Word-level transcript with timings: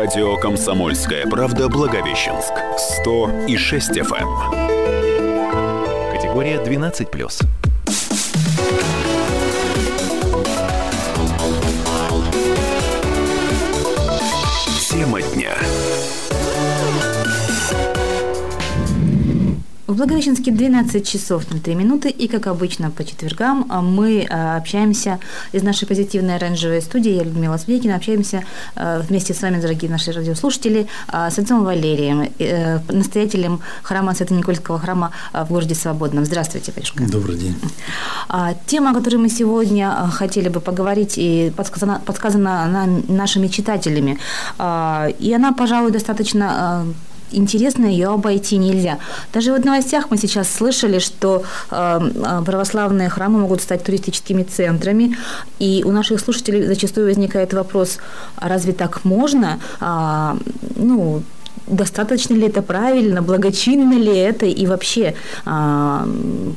Радио 0.00 0.34
«Комсомольская 0.38 1.26
правда» 1.26 1.68
Благовещенск. 1.68 2.54
100 3.02 3.44
и 3.48 3.58
6 3.58 3.98
FM. 3.98 4.28
Категория 6.10 6.56
12+. 6.56 7.59
Благовещенске 20.00 20.50
12 20.50 21.06
часов 21.06 21.52
на 21.52 21.60
3 21.60 21.74
минуты, 21.74 22.08
и, 22.08 22.26
как 22.26 22.46
обычно, 22.46 22.90
по 22.90 23.04
четвергам 23.04 23.66
а, 23.68 23.82
мы 23.82 24.26
а, 24.30 24.56
общаемся 24.56 25.18
из 25.52 25.62
нашей 25.62 25.86
позитивной 25.86 26.36
оранжевой 26.36 26.80
студии, 26.80 27.12
я 27.12 27.22
Людмила 27.22 27.58
Свекина, 27.58 27.96
общаемся 27.96 28.42
а, 28.76 29.00
вместе 29.00 29.34
с 29.34 29.42
вами, 29.42 29.60
дорогие 29.60 29.90
наши 29.90 30.10
радиослушатели, 30.12 30.86
с 31.12 31.38
отцом 31.38 31.64
Валерием, 31.64 32.32
э, 32.38 32.78
настоятелем 32.88 33.60
храма 33.82 34.14
Свято-Никольского 34.14 34.78
храма 34.78 35.10
в 35.34 35.48
городе 35.48 35.74
Свободном. 35.74 36.24
Здравствуйте, 36.24 36.72
батюшка. 36.74 37.04
Добрый 37.04 37.36
день. 37.36 37.56
Тема, 38.66 38.92
о 38.92 38.94
которой 38.94 39.16
мы 39.16 39.28
сегодня 39.28 40.08
хотели 40.12 40.48
бы 40.48 40.60
поговорить, 40.60 41.18
и 41.18 41.52
подсказана, 41.54 42.00
подсказана 42.06 42.88
нашими 43.08 43.48
читателями, 43.48 44.18
и 44.58 45.34
она, 45.34 45.52
пожалуй, 45.52 45.90
достаточно 45.90 46.86
интересно, 47.32 47.86
ее 47.86 48.08
обойти 48.08 48.56
нельзя. 48.56 48.98
Даже 49.32 49.52
вот 49.52 49.62
в 49.62 49.64
новостях 49.64 50.10
мы 50.10 50.16
сейчас 50.16 50.48
слышали, 50.52 50.98
что 50.98 51.42
э, 51.70 52.00
православные 52.44 53.08
храмы 53.08 53.38
могут 53.40 53.62
стать 53.62 53.84
туристическими 53.84 54.42
центрами, 54.42 55.16
и 55.58 55.82
у 55.84 55.92
наших 55.92 56.20
слушателей 56.20 56.66
зачастую 56.66 57.06
возникает 57.06 57.52
вопрос, 57.52 57.98
а 58.36 58.48
разве 58.48 58.72
так 58.72 59.04
можно? 59.04 59.60
А, 59.80 60.36
ну, 60.76 61.22
достаточно 61.70 62.34
ли 62.34 62.46
это 62.46 62.62
правильно, 62.62 63.22
благочинно 63.22 63.94
ли 63.94 64.16
это 64.16 64.46
и 64.46 64.66
вообще 64.66 65.14
а, 65.44 66.08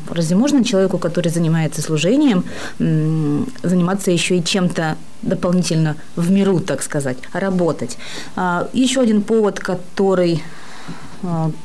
разве 0.10 0.36
можно 0.36 0.64
человеку, 0.64 0.98
который 0.98 1.30
занимается 1.30 1.82
служением, 1.82 2.44
заниматься 2.80 4.12
еще 4.12 4.38
и 4.38 4.44
чем-то 4.44 4.98
дополнительно 5.22 5.96
в 6.16 6.32
миру, 6.32 6.60
так 6.60 6.82
сказать, 6.84 7.18
работать. 7.32 7.98
А, 8.36 8.68
еще 8.74 9.02
один 9.02 9.22
повод, 9.22 9.60
который 9.60 10.44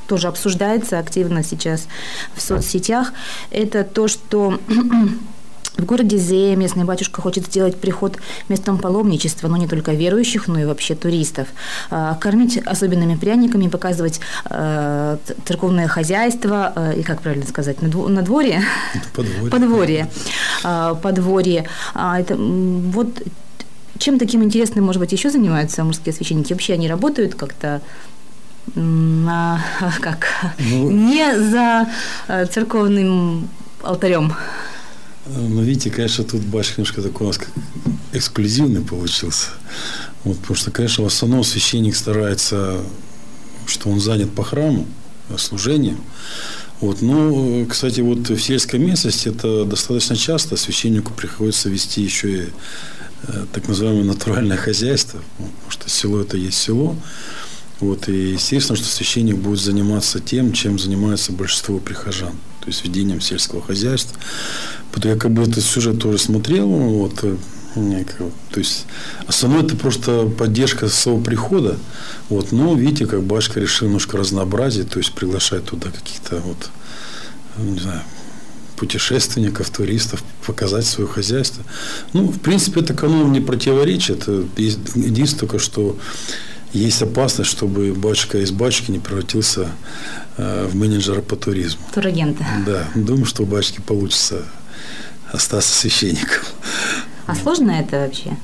тоже 0.07 0.29
обсуждается 0.29 0.99
активно 0.99 1.43
сейчас 1.43 1.89
в 2.35 2.41
соцсетях, 2.41 3.13
это 3.51 3.85
то, 3.85 4.09
что 4.09 4.59
в 5.79 5.85
городе 5.85 6.17
Зея 6.19 6.57
местный 6.57 6.85
батюшка 6.85 7.23
хочет 7.23 7.47
сделать 7.47 7.77
приход 7.77 8.19
местом 8.49 8.79
паломничества, 8.79 9.49
но 9.49 9.57
не 9.57 9.69
только 9.69 9.93
верующих, 9.93 10.49
но 10.49 10.59
и 10.61 10.65
вообще 10.65 10.95
туристов. 10.95 11.49
А, 11.91 12.15
кормить 12.17 12.59
особенными 12.59 13.15
пряниками, 13.15 13.69
показывать 13.69 14.21
а, 14.45 15.19
церковное 15.45 15.87
хозяйство, 15.87 16.93
и 16.97 17.03
как 17.03 17.23
правильно 17.23 17.47
сказать, 17.47 17.81
на 17.81 18.23
дворе? 18.23 18.63
Подворье. 19.15 19.51
Подворье. 19.51 20.11
Подворье. 21.03 21.69
Это 21.95 22.37
вот 22.37 23.23
чем 23.99 24.19
таким 24.19 24.45
интересным, 24.45 24.85
может 24.85 25.01
быть, 25.01 25.13
еще 25.13 25.31
занимаются 25.31 25.85
мужские 25.85 26.13
священники? 26.13 26.53
Вообще 26.53 26.75
они 26.75 26.89
работают 26.89 27.35
как-то 27.35 27.83
на, 28.75 29.65
как, 30.01 30.29
ну, 30.59 30.91
не 30.91 31.39
за 31.39 31.89
э, 32.29 32.47
церковным 32.47 33.49
алтарем. 33.83 34.35
Ну, 35.27 35.63
видите, 35.63 35.91
конечно, 35.91 36.25
тут 36.25 36.41
батюшка 36.43 36.81
немножко 36.81 37.03
такой 37.03 37.27
у 37.27 37.29
нас 37.29 37.39
как 37.39 37.51
эксклюзивный 38.13 38.81
получился. 38.81 39.49
Вот, 40.25 40.39
потому 40.39 40.57
что, 40.57 40.71
конечно, 40.71 41.05
в 41.05 41.07
основном 41.07 41.45
священник 41.45 41.97
старается, 41.97 42.81
что 43.67 43.91
он 43.91 44.01
занят 44.01 44.33
по 44.35 44.43
храму, 44.43 44.87
служением. 45.37 46.01
Вот. 46.81 47.03
Но, 47.03 47.67
кстати, 47.67 48.01
вот 48.01 48.29
в 48.29 48.41
сельской 48.41 48.79
местности 48.79 49.29
это 49.29 49.65
достаточно 49.65 50.17
часто 50.17 50.57
священнику 50.57 51.13
приходится 51.13 51.69
вести 51.69 52.03
еще 52.03 52.31
и 52.31 52.49
э, 53.25 53.47
так 53.53 53.69
называемое 53.69 54.05
натуральное 54.05 54.57
хозяйство, 54.57 55.21
потому 55.37 55.71
что 55.71 55.91
село 55.91 56.21
это 56.21 56.37
есть 56.37 56.59
село. 56.59 56.97
Вот, 57.81 58.09
и 58.09 58.33
естественно, 58.33 58.77
что 58.77 58.87
священник 58.87 59.37
будет 59.37 59.61
заниматься 59.61 60.19
тем, 60.19 60.53
чем 60.53 60.79
занимается 60.79 61.33
большинство 61.33 61.79
прихожан, 61.79 62.33
то 62.61 62.67
есть 62.67 62.85
ведением 62.85 63.21
сельского 63.21 63.63
хозяйства. 63.63 64.19
Потом 64.93 65.13
я 65.13 65.17
как 65.17 65.31
бы 65.31 65.43
этот 65.43 65.63
сюжет 65.63 66.01
тоже 66.01 66.19
смотрел, 66.19 66.69
вот, 66.69 67.21
э, 67.23 67.37
то 68.51 68.59
есть 68.59 68.87
основное 69.29 69.63
это 69.65 69.77
просто 69.77 70.27
поддержка 70.27 70.89
своего 70.89 71.21
прихода. 71.21 71.79
Вот, 72.29 72.51
но 72.51 72.75
видите, 72.75 73.07
как 73.07 73.23
Башка 73.23 73.61
решил 73.61 73.87
немножко 73.87 74.17
разнообразить, 74.17 74.91
то 74.91 74.99
есть 74.99 75.13
приглашать 75.13 75.65
туда 75.65 75.91
каких-то 75.91 76.39
вот, 76.39 76.71
не 77.59 77.79
знаю, 77.79 78.03
путешественников, 78.77 79.71
туристов, 79.71 80.23
показать 80.47 80.87
свое 80.87 81.09
хозяйство. 81.09 81.63
Ну, 82.13 82.29
в 82.29 82.41
принципе, 82.41 82.81
это 82.81 82.95
канон 82.95 83.33
не 83.33 83.41
противоречит. 83.41 84.27
Единственное 84.57 85.41
только, 85.41 85.59
что 85.59 85.99
есть 86.73 87.03
опасность, 87.03 87.51
чтобы 87.51 87.93
батюшка 87.95 88.39
из 88.39 88.51
батюшки 88.51 88.91
не 88.91 88.99
превратился 88.99 89.69
э, 90.37 90.67
в 90.67 90.75
менеджера 90.75 91.21
по 91.21 91.37
туризму. 91.37 91.83
Турагента. 91.95 92.45
Да. 92.67 92.85
Думаю, 92.95 93.25
что 93.25 93.43
у 93.43 93.47
батюшки 93.47 93.81
получится 93.81 94.45
остаться 95.33 95.75
священником. 95.77 96.45
А 97.27 97.35
сложно 97.35 97.71
это 97.73 98.01
вообще? 98.01 98.37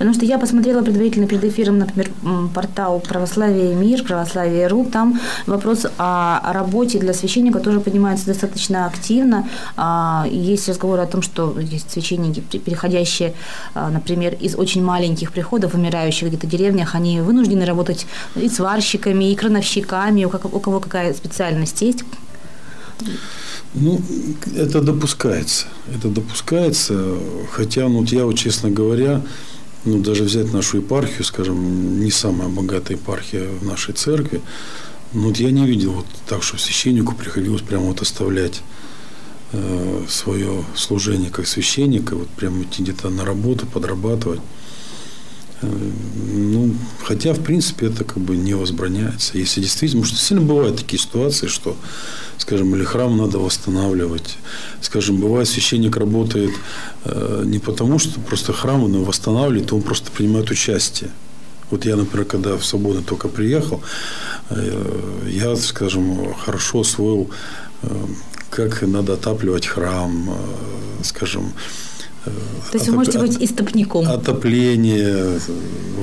Потому 0.00 0.14
что 0.14 0.24
я 0.24 0.38
посмотрела 0.38 0.80
предварительно 0.80 1.26
перед 1.26 1.44
эфиром, 1.44 1.78
например, 1.78 2.10
портал 2.54 3.00
«Православие 3.00 3.74
мир», 3.74 4.02
«Православие.ру», 4.02 4.86
там 4.90 5.20
вопрос 5.44 5.84
о 5.98 6.54
работе 6.54 6.98
для 6.98 7.12
священника 7.12 7.60
тоже 7.60 7.80
поднимается 7.80 8.24
достаточно 8.24 8.86
активно. 8.86 9.46
А, 9.76 10.26
есть 10.30 10.66
разговоры 10.70 11.02
о 11.02 11.06
том, 11.06 11.20
что 11.20 11.54
есть 11.60 11.90
священники, 11.90 12.40
переходящие, 12.40 13.34
а, 13.74 13.90
например, 13.90 14.38
из 14.40 14.54
очень 14.56 14.82
маленьких 14.82 15.32
приходов, 15.32 15.74
умирающих 15.74 16.28
где-то 16.28 16.46
деревнях, 16.46 16.94
они 16.94 17.20
вынуждены 17.20 17.66
работать 17.66 18.06
и 18.36 18.48
сварщиками, 18.48 19.30
и 19.30 19.36
крановщиками, 19.36 20.24
у 20.24 20.30
кого 20.30 20.80
какая 20.80 21.12
специальность 21.12 21.82
есть. 21.82 22.04
Ну, 23.74 24.00
это 24.56 24.80
допускается. 24.80 25.66
Это 25.94 26.08
допускается. 26.08 27.18
Хотя, 27.52 27.86
ну, 27.86 28.00
вот 28.00 28.08
я 28.08 28.24
вот, 28.24 28.38
честно 28.38 28.70
говоря, 28.70 29.20
ну, 29.84 30.00
даже 30.00 30.24
взять 30.24 30.52
нашу 30.52 30.78
епархию, 30.78 31.24
скажем, 31.24 32.00
не 32.00 32.10
самая 32.10 32.48
богатая 32.48 32.94
епархия 32.94 33.48
в 33.48 33.64
нашей 33.64 33.94
церкви, 33.94 34.40
ну, 35.12 35.28
вот 35.28 35.38
я 35.38 35.50
не 35.50 35.66
видел 35.66 35.92
вот 35.92 36.06
так, 36.28 36.42
что 36.42 36.58
священнику 36.58 37.14
приходилось 37.14 37.62
прямо 37.62 37.86
вот 37.86 38.00
оставлять 38.00 38.62
э, 39.52 40.04
свое 40.08 40.64
служение 40.76 41.30
как 41.30 41.48
священника, 41.48 42.14
вот 42.14 42.28
прямо 42.28 42.62
идти 42.62 42.82
где-то 42.82 43.10
на 43.10 43.24
работу, 43.24 43.66
подрабатывать. 43.66 44.40
Э, 45.62 45.90
ну, 46.32 46.74
хотя, 47.02 47.32
в 47.32 47.40
принципе, 47.40 47.86
это 47.86 48.04
как 48.04 48.18
бы 48.18 48.36
не 48.36 48.54
возбраняется. 48.54 49.36
Если 49.36 49.60
действительно, 49.60 50.02
потому 50.02 50.16
что 50.16 50.26
сильно 50.26 50.42
бывают 50.42 50.76
такие 50.76 51.02
ситуации, 51.02 51.48
что, 51.48 51.76
скажем, 52.40 52.74
или 52.74 52.84
храм 52.84 53.16
надо 53.16 53.38
восстанавливать. 53.38 54.38
Скажем, 54.80 55.20
бывает, 55.20 55.46
священник 55.46 55.96
работает 55.96 56.50
э, 57.04 57.42
не 57.44 57.58
потому, 57.58 57.98
что 57.98 58.18
просто 58.20 58.52
храм 58.54 58.82
он 58.82 59.04
восстанавливает, 59.04 59.72
он 59.72 59.82
просто 59.82 60.10
принимает 60.10 60.50
участие. 60.50 61.10
Вот 61.70 61.84
я, 61.84 61.96
например, 61.96 62.26
когда 62.26 62.56
в 62.56 62.64
свободу 62.64 63.02
только 63.02 63.28
приехал, 63.28 63.82
э, 64.48 65.28
я, 65.28 65.54
скажем, 65.56 66.34
хорошо 66.34 66.80
освоил, 66.80 67.30
э, 67.82 67.88
как 68.48 68.82
надо 68.82 69.12
отапливать 69.12 69.66
храм, 69.66 70.30
скажем, 71.02 71.52
то 72.24 72.74
есть 72.74 72.86
вы 72.88 72.96
можете 72.96 73.18
быть 73.18 73.38
истопником. 73.40 74.06
Отопление, 74.06 75.40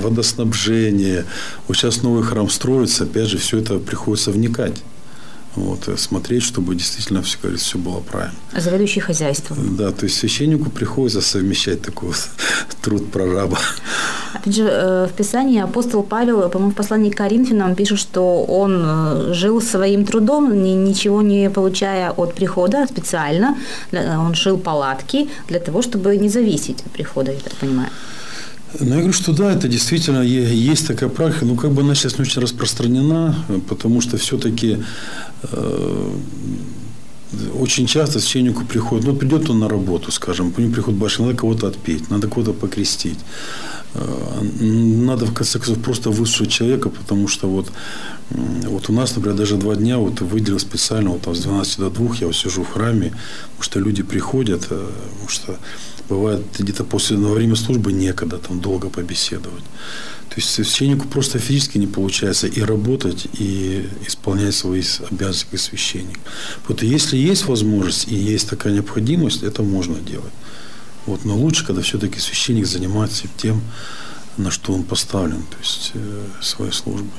водоснабжение. 0.02 1.26
Вот 1.68 1.78
сейчас 1.78 2.02
новый 2.02 2.24
храм 2.24 2.50
строится, 2.50 3.04
опять 3.04 3.28
же, 3.28 3.38
все 3.38 3.60
это 3.60 3.78
приходится 3.78 4.32
вникать. 4.32 4.82
Вот, 5.58 5.88
э, 5.88 5.98
смотреть, 5.98 6.44
чтобы 6.44 6.76
действительно 6.76 7.22
все, 7.24 7.38
говорится, 7.42 7.66
все 7.66 7.78
было 7.80 8.00
правильно. 8.00 8.36
А 8.54 8.62
заведующий 8.62 9.00
хозяйством. 9.00 9.76
Да, 9.76 9.92
то 9.92 10.06
есть 10.06 10.18
священнику 10.20 10.70
приходится 10.70 11.20
совмещать 11.22 11.82
такой 11.82 12.10
вот 12.10 12.30
труд 12.82 13.12
прораба. 13.12 13.58
Опять 14.36 14.56
же, 14.56 14.64
э, 14.64 15.08
в 15.08 15.14
Писании 15.18 15.60
апостол 15.60 16.04
Павел, 16.04 16.50
по-моему, 16.50 16.72
в 16.72 16.76
послании 16.76 17.10
к 17.10 17.18
Коринфянам 17.18 17.76
пишет, 17.76 18.00
что 18.00 18.44
он 18.44 18.84
э, 18.86 19.34
жил 19.34 19.62
своим 19.62 20.06
трудом, 20.06 20.64
ничего 20.86 21.24
не 21.24 21.50
получая 21.50 22.12
от 22.12 22.36
прихода 22.36 22.86
специально. 22.88 23.58
Он 23.92 24.36
шил 24.36 24.58
палатки 24.60 25.28
для 25.48 25.60
того, 25.60 25.82
чтобы 25.82 26.18
не 26.18 26.30
зависеть 26.30 26.84
от 26.86 26.92
прихода, 26.92 27.32
я 27.32 27.40
так 27.40 27.54
понимаю. 27.54 27.90
Ну, 28.80 28.90
я 28.90 28.96
говорю, 28.98 29.14
что 29.14 29.34
да, 29.34 29.54
это 29.54 29.68
действительно 29.68 30.22
есть 30.22 30.88
такая 30.88 31.10
практика, 31.10 31.46
но 31.46 31.56
как 31.56 31.72
бы 31.72 31.82
она 31.82 31.96
сейчас 31.96 32.18
не 32.18 32.24
очень 32.24 32.42
распространена, 32.42 33.36
потому 33.70 34.02
что 34.02 34.18
все-таки 34.18 34.80
э, 35.44 36.12
очень 37.62 37.88
часто 37.88 38.20
священнику 38.20 38.66
приходит, 38.66 39.08
ну, 39.08 39.16
придет 39.16 39.50
он 39.50 39.60
на 39.60 39.70
работу, 39.70 40.12
скажем, 40.12 40.52
к 40.52 40.60
нему 40.60 40.74
приходит 40.74 41.00
башня, 41.00 41.26
надо 41.26 41.38
кого-то 41.38 41.68
отпеть, 41.68 42.10
надо 42.10 42.28
кого-то 42.28 42.54
покрестить. 42.54 43.20
надо, 44.60 45.26
в 45.26 45.34
конце 45.34 45.60
концов, 45.60 45.84
просто 45.84 46.10
выслушать 46.10 46.52
человека, 46.52 46.90
потому 46.90 47.28
что 47.28 47.48
вот, 47.48 47.72
вот 48.30 48.90
у 48.90 48.94
нас, 48.94 49.16
например, 49.16 49.38
даже 49.38 49.56
два 49.56 49.76
дня 49.76 49.98
вот 49.98 50.22
выделил 50.22 50.60
специально, 50.60 51.10
вот 51.10 51.22
там 51.22 51.36
с 51.36 51.40
12 51.40 51.80
до 51.80 51.90
2 51.90 52.16
я 52.20 52.28
вот 52.28 52.36
сижу 52.36 52.64
в 52.64 52.74
храме, 52.74 53.12
потому 53.50 53.64
что 53.64 53.80
люди 53.80 54.04
приходят, 54.04 54.62
потому 54.68 55.30
что 55.30 55.58
бывает 56.10 56.42
где-то 56.60 56.84
после, 56.84 57.18
во 57.18 57.34
время 57.34 57.56
службы 57.56 57.92
некогда 57.94 58.38
там 58.38 58.60
долго 58.60 58.90
побеседовать. 58.90 59.64
То 60.30 60.42
есть 60.42 60.50
священнику 60.50 61.08
просто 61.08 61.40
физически 61.40 61.80
не 61.80 61.88
получается 61.88 62.48
и 62.48 62.62
работать, 62.62 63.28
и 63.40 63.90
исполнять 64.06 64.54
свои 64.54 64.84
обязанности 65.10 65.48
как 65.52 65.60
священник. 65.60 66.20
Вот 66.68 66.84
если 66.84 67.18
есть 67.18 67.47
возможность 67.48 68.08
и 68.08 68.16
есть 68.16 68.50
такая 68.50 68.74
необходимость, 68.74 69.44
это 69.44 69.64
можно 69.64 69.96
делать. 69.96 70.34
Вот, 71.06 71.26
но 71.26 71.36
лучше, 71.36 71.66
когда 71.66 71.82
все-таки 71.82 72.20
священник 72.20 72.66
занимается 72.66 73.28
тем, 73.38 73.62
на 74.38 74.52
что 74.52 74.74
он 74.74 74.84
поставлен, 74.84 75.42
то 75.50 75.58
есть 75.60 75.92
э, 75.94 76.26
своей 76.42 76.72
службой. 76.72 77.10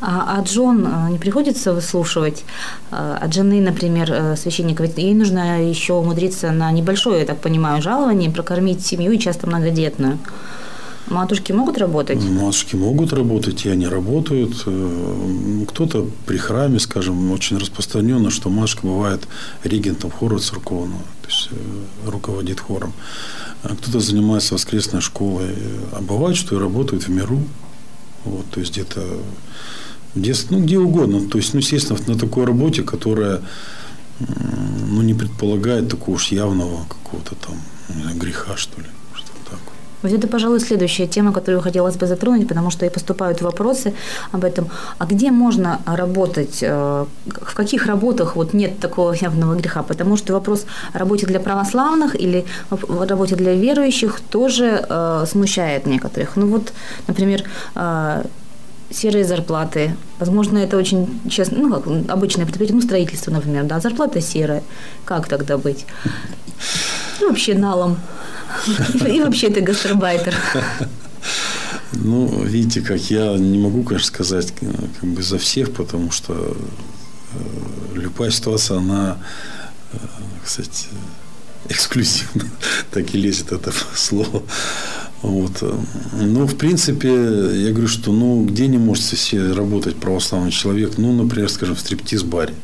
А, 0.00 0.36
а 0.38 0.42
Джон 0.42 0.86
э, 0.86 1.10
не 1.10 1.18
приходится 1.18 1.72
выслушивать 1.72 2.44
от 2.90 3.32
жены, 3.32 3.60
например, 3.60 4.36
священника? 4.36 4.82
Ведь 4.82 4.98
ей 4.98 5.14
нужно 5.14 5.62
еще 5.68 5.94
умудриться 5.94 6.50
на 6.50 6.70
небольшое, 6.72 7.20
я 7.20 7.26
так 7.26 7.40
понимаю, 7.40 7.80
жалование, 7.80 8.30
прокормить 8.30 8.84
семью 8.84 9.12
и 9.12 9.18
часто 9.18 9.46
многодетную. 9.46 10.18
Матушки 11.10 11.52
могут 11.52 11.78
работать? 11.78 12.22
Матушки 12.22 12.76
могут 12.76 13.12
работать, 13.12 13.64
и 13.66 13.68
они 13.68 13.86
работают. 13.86 14.66
Кто-то 15.68 16.06
при 16.26 16.36
храме, 16.36 16.78
скажем, 16.78 17.30
очень 17.32 17.58
распространенно, 17.58 18.30
что 18.30 18.50
матушка 18.50 18.86
бывает 18.86 19.26
регентом 19.64 20.10
хора 20.10 20.38
церковного, 20.38 21.02
то 21.22 21.28
есть 21.28 21.50
руководит 22.06 22.60
хором. 22.60 22.92
А 23.62 23.68
кто-то 23.68 24.00
занимается 24.00 24.54
воскресной 24.54 25.00
школой. 25.00 25.54
А 25.92 26.00
бывает, 26.00 26.36
что 26.36 26.56
и 26.56 26.58
работают 26.58 27.04
в 27.04 27.10
миру. 27.10 27.40
Вот, 28.24 28.46
то 28.50 28.60
есть 28.60 28.72
где-то 28.72 29.02
где, 30.14 30.34
ну, 30.50 30.60
где 30.60 30.78
угодно. 30.78 31.28
То 31.28 31.38
есть, 31.38 31.54
ну, 31.54 31.60
естественно, 31.60 31.98
на 32.06 32.18
такой 32.18 32.44
работе, 32.44 32.82
которая 32.82 33.40
ну, 34.18 35.02
не 35.02 35.14
предполагает 35.14 35.88
такого 35.88 36.16
уж 36.16 36.28
явного 36.32 36.84
какого-то 36.88 37.34
там 37.36 37.56
греха, 38.18 38.56
что 38.56 38.80
ли. 38.80 38.86
Вот 40.02 40.12
это, 40.12 40.28
пожалуй, 40.28 40.60
следующая 40.60 41.06
тема, 41.06 41.32
которую 41.32 41.60
хотелось 41.62 41.96
бы 41.96 42.06
затронуть, 42.06 42.48
потому 42.48 42.70
что 42.70 42.86
и 42.86 42.88
поступают 42.88 43.42
вопросы 43.42 43.94
об 44.32 44.44
этом. 44.44 44.68
А 44.98 45.06
где 45.06 45.30
можно 45.30 45.80
работать, 45.86 46.58
э, 46.62 47.04
в 47.26 47.54
каких 47.54 47.86
работах 47.86 48.36
вот 48.36 48.54
нет 48.54 48.78
такого 48.78 49.12
явного 49.12 49.54
греха? 49.54 49.82
Потому 49.82 50.16
что 50.16 50.32
вопрос 50.32 50.66
о 50.92 50.98
работе 50.98 51.26
для 51.26 51.40
православных 51.40 52.14
или 52.20 52.44
о 52.70 53.06
работе 53.06 53.36
для 53.36 53.54
верующих 53.54 54.20
тоже 54.30 54.84
э, 54.88 55.24
смущает 55.26 55.86
некоторых. 55.86 56.36
Ну 56.36 56.46
вот, 56.46 56.72
например, 57.08 57.42
э, 57.74 58.22
серые 58.90 59.24
зарплаты. 59.24 59.96
Возможно, 60.18 60.58
это 60.58 60.76
очень 60.76 61.20
честно, 61.28 61.58
ну, 61.58 61.74
как 61.74 62.10
обычное 62.10 62.46
предприятие, 62.46 62.76
ну, 62.76 62.82
строительство, 62.82 63.30
например, 63.32 63.64
да, 63.64 63.80
зарплата 63.80 64.20
серая. 64.20 64.62
Как 65.04 65.28
тогда 65.28 65.58
быть? 65.58 65.86
Ну, 67.20 67.28
вообще 67.28 67.54
налом. 67.54 67.98
И 69.06 69.20
вообще 69.20 69.50
ты 69.50 69.60
гастробайтер. 69.60 70.34
Ну, 71.92 72.44
видите, 72.44 72.80
как 72.80 73.00
я 73.10 73.36
не 73.36 73.58
могу, 73.58 73.82
конечно, 73.82 74.08
сказать 74.08 74.52
как 75.00 75.10
бы 75.10 75.22
за 75.22 75.38
всех, 75.38 75.72
потому 75.72 76.10
что 76.10 76.56
э, 77.32 77.38
любая 77.94 78.30
ситуация, 78.30 78.78
она, 78.78 79.18
э, 79.92 79.96
кстати, 80.44 80.88
эксклюзивно, 81.68 82.44
так 82.90 83.14
и 83.14 83.18
лезет 83.18 83.52
это 83.52 83.72
слово. 83.94 84.42
Вот. 85.22 85.62
Ну, 86.12 86.46
в 86.46 86.56
принципе, 86.56 87.08
я 87.08 87.70
говорю, 87.70 87.88
что 87.88 88.12
ну, 88.12 88.44
где 88.44 88.68
не 88.68 88.78
может 88.78 89.04
работать 89.34 89.96
православный 89.96 90.52
человек, 90.52 90.98
ну, 90.98 91.12
например, 91.12 91.48
скажем, 91.48 91.74
в 91.74 91.80
стриптиз-баре. 91.80 92.54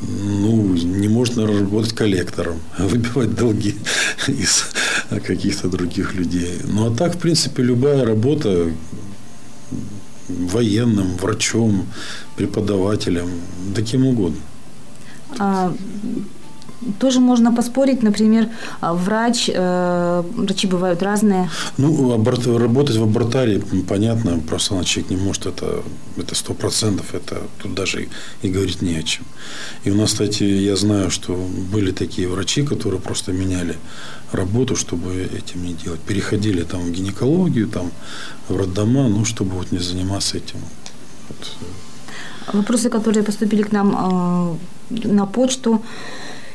Ну, 0.00 0.74
не 0.74 1.08
можно 1.08 1.44
работать 1.44 1.92
коллектором, 1.92 2.60
выбивать 2.78 3.34
долги 3.34 3.74
из 4.42 4.64
каких-то 5.26 5.68
других 5.68 6.14
людей. 6.14 6.60
Ну, 6.64 6.86
а 6.86 6.96
так, 6.96 7.16
в 7.16 7.18
принципе, 7.18 7.62
любая 7.62 8.04
работа 8.04 8.70
военным, 10.28 11.16
врачом, 11.16 11.86
преподавателем, 12.36 13.28
да 13.74 13.82
кем 13.82 14.06
угодно. 14.06 14.40
А 15.38 15.74
тоже 16.98 17.20
можно 17.20 17.52
поспорить, 17.52 18.02
например, 18.02 18.48
а, 18.80 18.94
врач, 18.94 19.50
э, 19.52 20.22
врачи 20.36 20.66
бывают 20.66 21.02
разные. 21.02 21.48
Ну, 21.78 22.12
аборт, 22.12 22.46
работать 22.46 22.96
в 22.96 23.02
абортарии, 23.02 23.62
понятно, 23.88 24.38
просто 24.48 24.84
человек 24.84 25.10
не 25.10 25.16
может, 25.16 25.46
это 25.46 25.82
это 26.16 26.34
сто 26.34 26.54
процентов, 26.54 27.14
это 27.14 27.42
тут 27.62 27.74
даже 27.74 28.02
и, 28.02 28.08
и 28.42 28.50
говорить 28.50 28.82
не 28.82 28.96
о 28.96 29.02
чем. 29.02 29.24
И 29.84 29.90
у 29.90 29.94
нас, 29.94 30.10
кстати, 30.10 30.44
я 30.44 30.76
знаю, 30.76 31.10
что 31.10 31.34
были 31.72 31.92
такие 31.92 32.28
врачи, 32.28 32.62
которые 32.62 33.00
просто 33.00 33.32
меняли 33.32 33.76
работу, 34.32 34.76
чтобы 34.76 35.28
этим 35.38 35.64
не 35.64 35.74
делать. 35.74 36.00
Переходили 36.00 36.62
там 36.62 36.80
в 36.80 36.90
гинекологию, 36.90 37.68
там 37.68 37.90
в 38.48 38.56
роддома, 38.56 39.08
ну, 39.08 39.24
чтобы 39.24 39.50
вот 39.52 39.72
не 39.72 39.78
заниматься 39.78 40.36
этим. 40.36 40.58
Вот. 41.28 42.54
Вопросы, 42.54 42.90
которые 42.90 43.22
поступили 43.22 43.62
к 43.62 43.72
нам 43.72 44.58
э, 44.90 45.08
на 45.08 45.26
почту, 45.26 45.82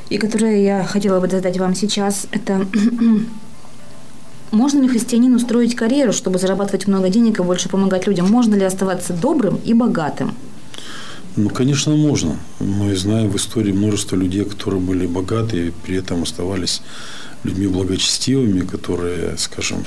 и 0.09 0.17
которые 0.17 0.63
я 0.63 0.83
хотела 0.83 1.19
бы 1.19 1.27
задать 1.27 1.57
вам 1.57 1.75
сейчас, 1.75 2.27
это 2.31 2.65
можно 4.51 4.81
ли 4.81 4.87
христианину 4.87 5.39
строить 5.39 5.75
карьеру, 5.75 6.13
чтобы 6.13 6.39
зарабатывать 6.39 6.87
много 6.87 7.09
денег 7.09 7.39
и 7.39 7.43
больше 7.43 7.69
помогать 7.69 8.07
людям? 8.07 8.29
Можно 8.29 8.55
ли 8.55 8.63
оставаться 8.63 9.13
добрым 9.13 9.59
и 9.65 9.73
богатым? 9.73 10.33
Ну, 11.35 11.49
конечно, 11.49 11.95
можно. 11.95 12.37
Мы 12.59 12.95
знаем 12.95 13.29
в 13.29 13.35
истории 13.35 13.71
множество 13.71 14.15
людей, 14.15 14.43
которые 14.43 14.81
были 14.81 15.05
богаты 15.05 15.67
и 15.67 15.71
при 15.71 15.97
этом 15.97 16.23
оставались 16.23 16.81
людьми 17.43 17.67
благочестивыми, 17.67 18.61
которые, 18.61 19.37
скажем, 19.37 19.85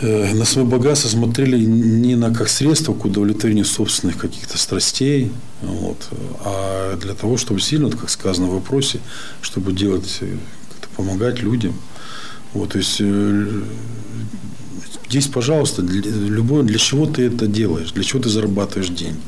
на 0.00 0.44
свое 0.44 0.66
богатство 0.66 1.08
смотрели 1.08 1.62
не 1.62 2.16
на 2.16 2.32
как 2.32 2.48
средство 2.48 2.94
к 2.94 3.04
удовлетворению 3.04 3.64
собственных 3.66 4.16
каких-то 4.16 4.56
страстей, 4.56 5.30
вот, 5.62 6.08
а 6.44 6.96
для 6.96 7.14
того, 7.14 7.36
чтобы 7.36 7.60
сильно, 7.60 7.90
как 7.90 8.08
сказано 8.08 8.48
в 8.48 8.54
вопросе, 8.54 9.00
чтобы 9.42 9.72
делать, 9.72 10.18
э, 10.22 10.36
помогать 10.96 11.42
людям. 11.42 11.74
Вот, 12.54 12.70
то 12.70 12.78
есть 12.78 12.96
э, 13.00 13.62
здесь, 15.08 15.26
пожалуйста, 15.26 15.82
для, 15.82 16.00
любой, 16.10 16.64
для 16.64 16.78
чего 16.78 17.06
ты 17.06 17.26
это 17.26 17.46
делаешь, 17.46 17.92
для 17.92 18.02
чего 18.02 18.22
ты 18.22 18.28
зарабатываешь 18.28 18.88
деньги. 18.88 19.20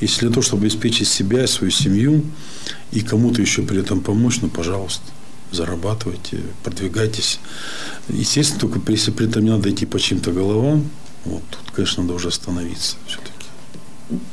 Если 0.00 0.20
для 0.20 0.30
того, 0.30 0.42
чтобы 0.42 0.62
обеспечить 0.62 1.08
себя, 1.08 1.46
свою 1.46 1.70
семью 1.70 2.24
и 2.92 3.00
кому-то 3.00 3.42
еще 3.42 3.62
при 3.62 3.80
этом 3.80 4.00
помочь, 4.00 4.38
ну, 4.40 4.48
пожалуйста, 4.48 5.04
зарабатывайте, 5.52 6.40
продвигайтесь. 6.62 7.40
Естественно, 8.08 8.60
только 8.60 8.92
если 8.92 9.10
при 9.10 9.28
этом 9.28 9.44
не 9.44 9.50
надо 9.50 9.70
идти 9.70 9.86
по 9.86 9.98
чьим-то 9.98 10.32
головам, 10.32 10.88
вот 11.24 11.42
тут, 11.50 11.70
конечно, 11.74 12.02
надо 12.02 12.14
уже 12.14 12.28
остановиться 12.28 12.96
все-таки. 13.06 13.34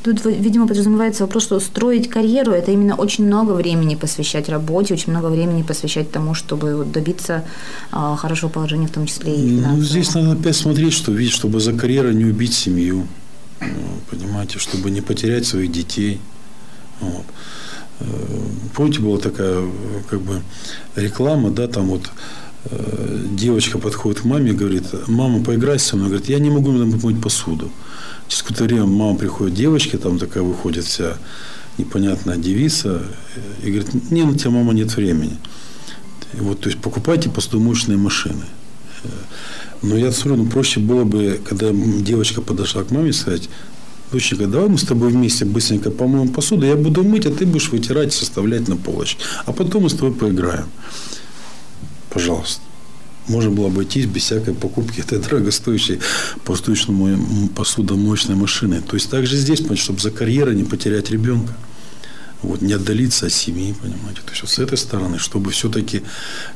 Тут, 0.04 0.26
видимо, 0.26 0.68
подразумевается 0.68 1.24
вопрос, 1.24 1.44
что 1.44 1.60
строить 1.62 2.10
карьеру– 2.10 2.52
это 2.54 2.72
именно 2.72 2.96
очень 2.96 3.26
много 3.26 3.54
времени 3.54 3.96
посвящать 3.96 4.50
работе, 4.50 4.94
очень 4.94 5.14
много 5.14 5.28
времени 5.28 5.64
посвящать 5.64 6.12
тому, 6.12 6.34
чтобы 6.34 6.86
добиться 6.86 7.46
а, 7.92 8.18
хорошего 8.18 8.50
положения, 8.50 8.88
в 8.88 8.92
том 8.92 9.06
числе 9.06 9.34
и 9.34 9.42
ну, 9.42 9.48
финансового. 9.48 9.78
Ну, 9.78 9.84
здесь 9.84 10.14
надо 10.14 10.32
опять 10.34 10.56
смотреть, 10.58 10.94
что, 10.94 11.14
видишь, 11.14 11.34
чтобы 11.34 11.62
за 11.62 11.72
карьерой 11.72 12.14
не 12.14 12.26
убить 12.26 12.54
семью, 12.54 13.08
понимаете, 14.10 14.60
чтобы 14.60 14.92
не 14.92 15.00
потерять 15.00 15.46
своих 15.46 15.72
детей. 15.72 16.20
Вот. 17.00 17.26
Э, 18.02 18.40
помните, 18.74 19.00
была 19.00 19.18
такая 19.18 19.64
как 20.10 20.22
бы 20.22 20.42
реклама, 20.96 21.52
да, 21.52 21.68
там 21.68 21.88
вот 21.88 22.10
э, 22.66 23.26
девочка 23.32 23.78
подходит 23.78 24.22
к 24.22 24.26
маме 24.26 24.52
и 24.52 24.54
говорит, 24.56 24.86
мама, 25.08 25.44
поиграй 25.44 25.80
со 25.80 25.96
мной. 25.96 26.10
Говорит, 26.10 26.30
я 26.30 26.40
не 26.40 26.50
могу 26.50 26.72
помыть 26.72 27.22
посуду. 27.22 27.72
Через 28.28 28.44
какое-то 28.44 28.64
время 28.64 28.86
мама 28.86 29.18
приходит, 29.18 29.56
девочка 29.56 29.98
там 29.98 30.18
такая 30.18 30.44
выходит 30.44 30.86
вся 30.86 31.18
непонятная 31.78 32.38
девица, 32.38 33.02
и 33.64 33.72
говорит, 33.72 34.12
не, 34.12 34.24
у 34.24 34.36
тебя, 34.36 34.52
мама, 34.52 34.74
нет 34.74 34.96
времени. 34.96 35.38
И 36.34 36.38
вот, 36.38 36.62
то 36.62 36.70
есть, 36.70 36.82
покупайте 36.82 37.30
посудомоечные 37.30 37.98
машины. 37.98 38.46
Но 39.82 39.98
я 39.98 40.12
смотрю, 40.12 40.44
ну, 40.44 40.50
проще 40.50 40.80
было 40.80 41.06
бы, 41.06 41.42
когда 41.44 41.72
девочка 41.72 42.42
подошла 42.42 42.84
к 42.84 42.92
маме, 42.92 43.14
сказать, 43.14 43.50
доченька, 44.12 44.48
давай 44.48 44.70
мы 44.70 44.78
с 44.78 44.84
тобой 44.84 45.10
вместе 45.10 45.46
быстренько 45.46 45.92
помоем 45.92 46.30
посуду, 46.30 46.66
я 46.66 46.76
буду 46.76 47.04
мыть, 47.04 47.26
а 47.26 47.32
ты 47.32 47.46
будешь 47.46 47.70
вытирать, 47.70 48.14
составлять 48.14 48.68
на 48.68 48.78
полочке. 48.78 49.24
А 49.46 49.52
потом 49.54 49.84
мы 49.84 49.90
с 49.90 49.94
тобой 49.94 50.14
поиграем. 50.14 50.66
Пожалуйста 52.10 52.62
можно 53.28 53.52
было 53.52 53.68
обойтись 53.68 54.06
без 54.06 54.24
всякой 54.24 54.54
покупки 54.54 55.00
этой 55.00 55.20
дорогостоящей 55.20 56.00
посудомоечной 56.44 58.36
машины. 58.36 58.82
То 58.82 58.96
есть 58.96 59.10
также 59.10 59.38
здесь, 59.38 59.64
чтобы 59.80 60.00
за 60.00 60.12
карьерой 60.12 60.56
не 60.56 60.64
потерять 60.64 61.12
ребенка. 61.12 61.54
вот, 62.42 62.62
не 62.62 62.74
отдалиться 62.74 63.28
от 63.28 63.34
семьи, 63.34 63.74
понимаете. 63.80 64.22
То 64.26 64.32
есть 64.32 64.42
вот 64.42 64.50
с 64.50 64.60
этой 64.60 64.78
стороны, 64.78 65.20
чтобы 65.20 65.52
все-таки 65.52 66.02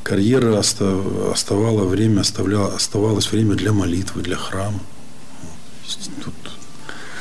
карьера 0.03 0.59
оставала 0.59 1.85
время, 1.85 2.21
оставляла, 2.21 2.75
оставалось 2.75 3.31
время 3.31 3.55
для 3.55 3.71
молитвы, 3.71 4.21
для 4.21 4.35
храма. 4.35 4.79
Тут 6.23 6.33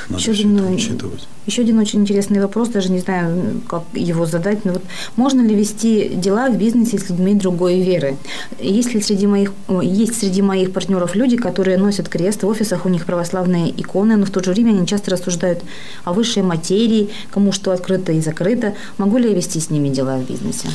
надо 0.08 0.23
еще 0.23 0.32
один, 0.32 0.75
учитывать. 0.75 1.26
Еще 1.46 1.62
один 1.62 1.78
очень 1.78 2.00
интересный 2.00 2.40
вопрос, 2.40 2.68
даже 2.68 2.90
не 2.90 2.99
знаю, 2.99 3.61
как 3.68 3.84
его 3.94 4.26
задать. 4.26 4.64
Но 4.64 4.73
вот 4.73 4.82
можно 5.16 5.40
ли 5.40 5.54
вести 5.54 6.11
дела 6.14 6.50
в 6.50 6.58
бизнесе 6.58 6.99
с 6.99 7.08
людьми 7.08 7.34
другой 7.34 7.80
веры? 7.80 8.16
Есть 8.61 8.94
ли 8.94 9.00
среди 9.00 9.26
моих, 9.26 9.52
есть 9.82 10.18
среди 10.18 10.42
моих 10.42 10.73
партнеров 10.73 11.14
люди, 11.14 11.37
которые 11.37 11.78
носят 11.78 12.08
крест, 12.08 12.42
в 12.42 12.49
офисах 12.49 12.87
у 12.87 12.88
них 12.88 13.06
православные 13.06 13.70
иконы, 13.70 14.16
но 14.16 14.26
в 14.26 14.30
то 14.30 14.42
же 14.42 14.52
время 14.52 14.70
они 14.70 14.87
часто 14.87 15.11
рассуждают 15.11 15.62
о 16.04 16.12
высшей 16.12 16.42
материи, 16.42 17.08
кому 17.30 17.52
что 17.52 17.73
открыто 17.73 18.12
и 18.12 18.20
закрыто. 18.20 18.75
Могу 18.99 19.18
ли 19.18 19.28
я 19.30 19.34
вести 19.34 19.61
с 19.61 19.70
ними 19.70 19.88
дела 19.88 20.18
в 20.18 20.28
бизнесе? 20.28 20.68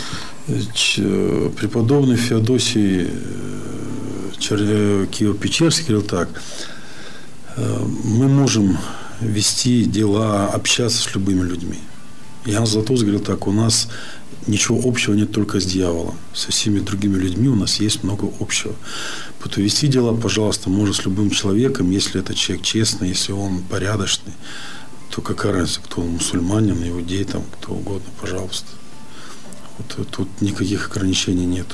Преподобный 1.59 2.15
Феодосий 2.15 3.07
э, 3.07 3.09
Киево-Печерский 4.39 5.99
говорил 5.99 6.01
так, 6.01 6.29
«Э, 7.57 7.79
мы 8.03 8.27
можем 8.27 8.77
вести 9.21 9.85
дела, 9.85 10.47
общаться 10.47 11.01
с 11.01 11.13
любыми 11.15 11.41
людьми. 11.41 11.79
Ян 12.45 12.65
Златоуст 12.65 13.03
говорил 13.03 13.21
так, 13.21 13.47
у 13.47 13.51
нас 13.51 13.89
ничего 14.47 14.79
общего 14.83 15.13
нет 15.13 15.31
только 15.31 15.59
с 15.59 15.65
дьяволом. 15.65 16.15
Со 16.33 16.51
всеми 16.51 16.79
другими 16.79 17.17
людьми 17.17 17.49
у 17.49 17.55
нас 17.55 17.79
есть 17.79 18.03
много 18.03 18.29
общего. 18.39 18.73
Поэтому 19.39 19.65
вести 19.65 19.87
дела, 19.87 20.15
пожалуйста, 20.15 20.69
можно 20.69 20.93
с 20.93 21.05
любым 21.05 21.29
человеком, 21.29 21.91
если 21.91 22.21
этот 22.21 22.35
человек 22.35 22.65
честный, 22.65 23.09
если 23.09 23.33
он 23.33 23.61
порядочный, 23.63 24.33
то 25.13 25.21
какая 25.21 25.53
разница, 25.53 25.81
кто 25.81 26.01
он, 26.01 26.09
мусульманин, 26.09 26.89
иудей, 26.89 27.23
там, 27.23 27.43
кто 27.59 27.73
угодно, 27.73 28.09
пожалуйста. 28.19 28.67
Вот 29.77 30.07
тут 30.09 30.41
никаких 30.41 30.89
ограничений 30.89 31.45
нет. 31.45 31.67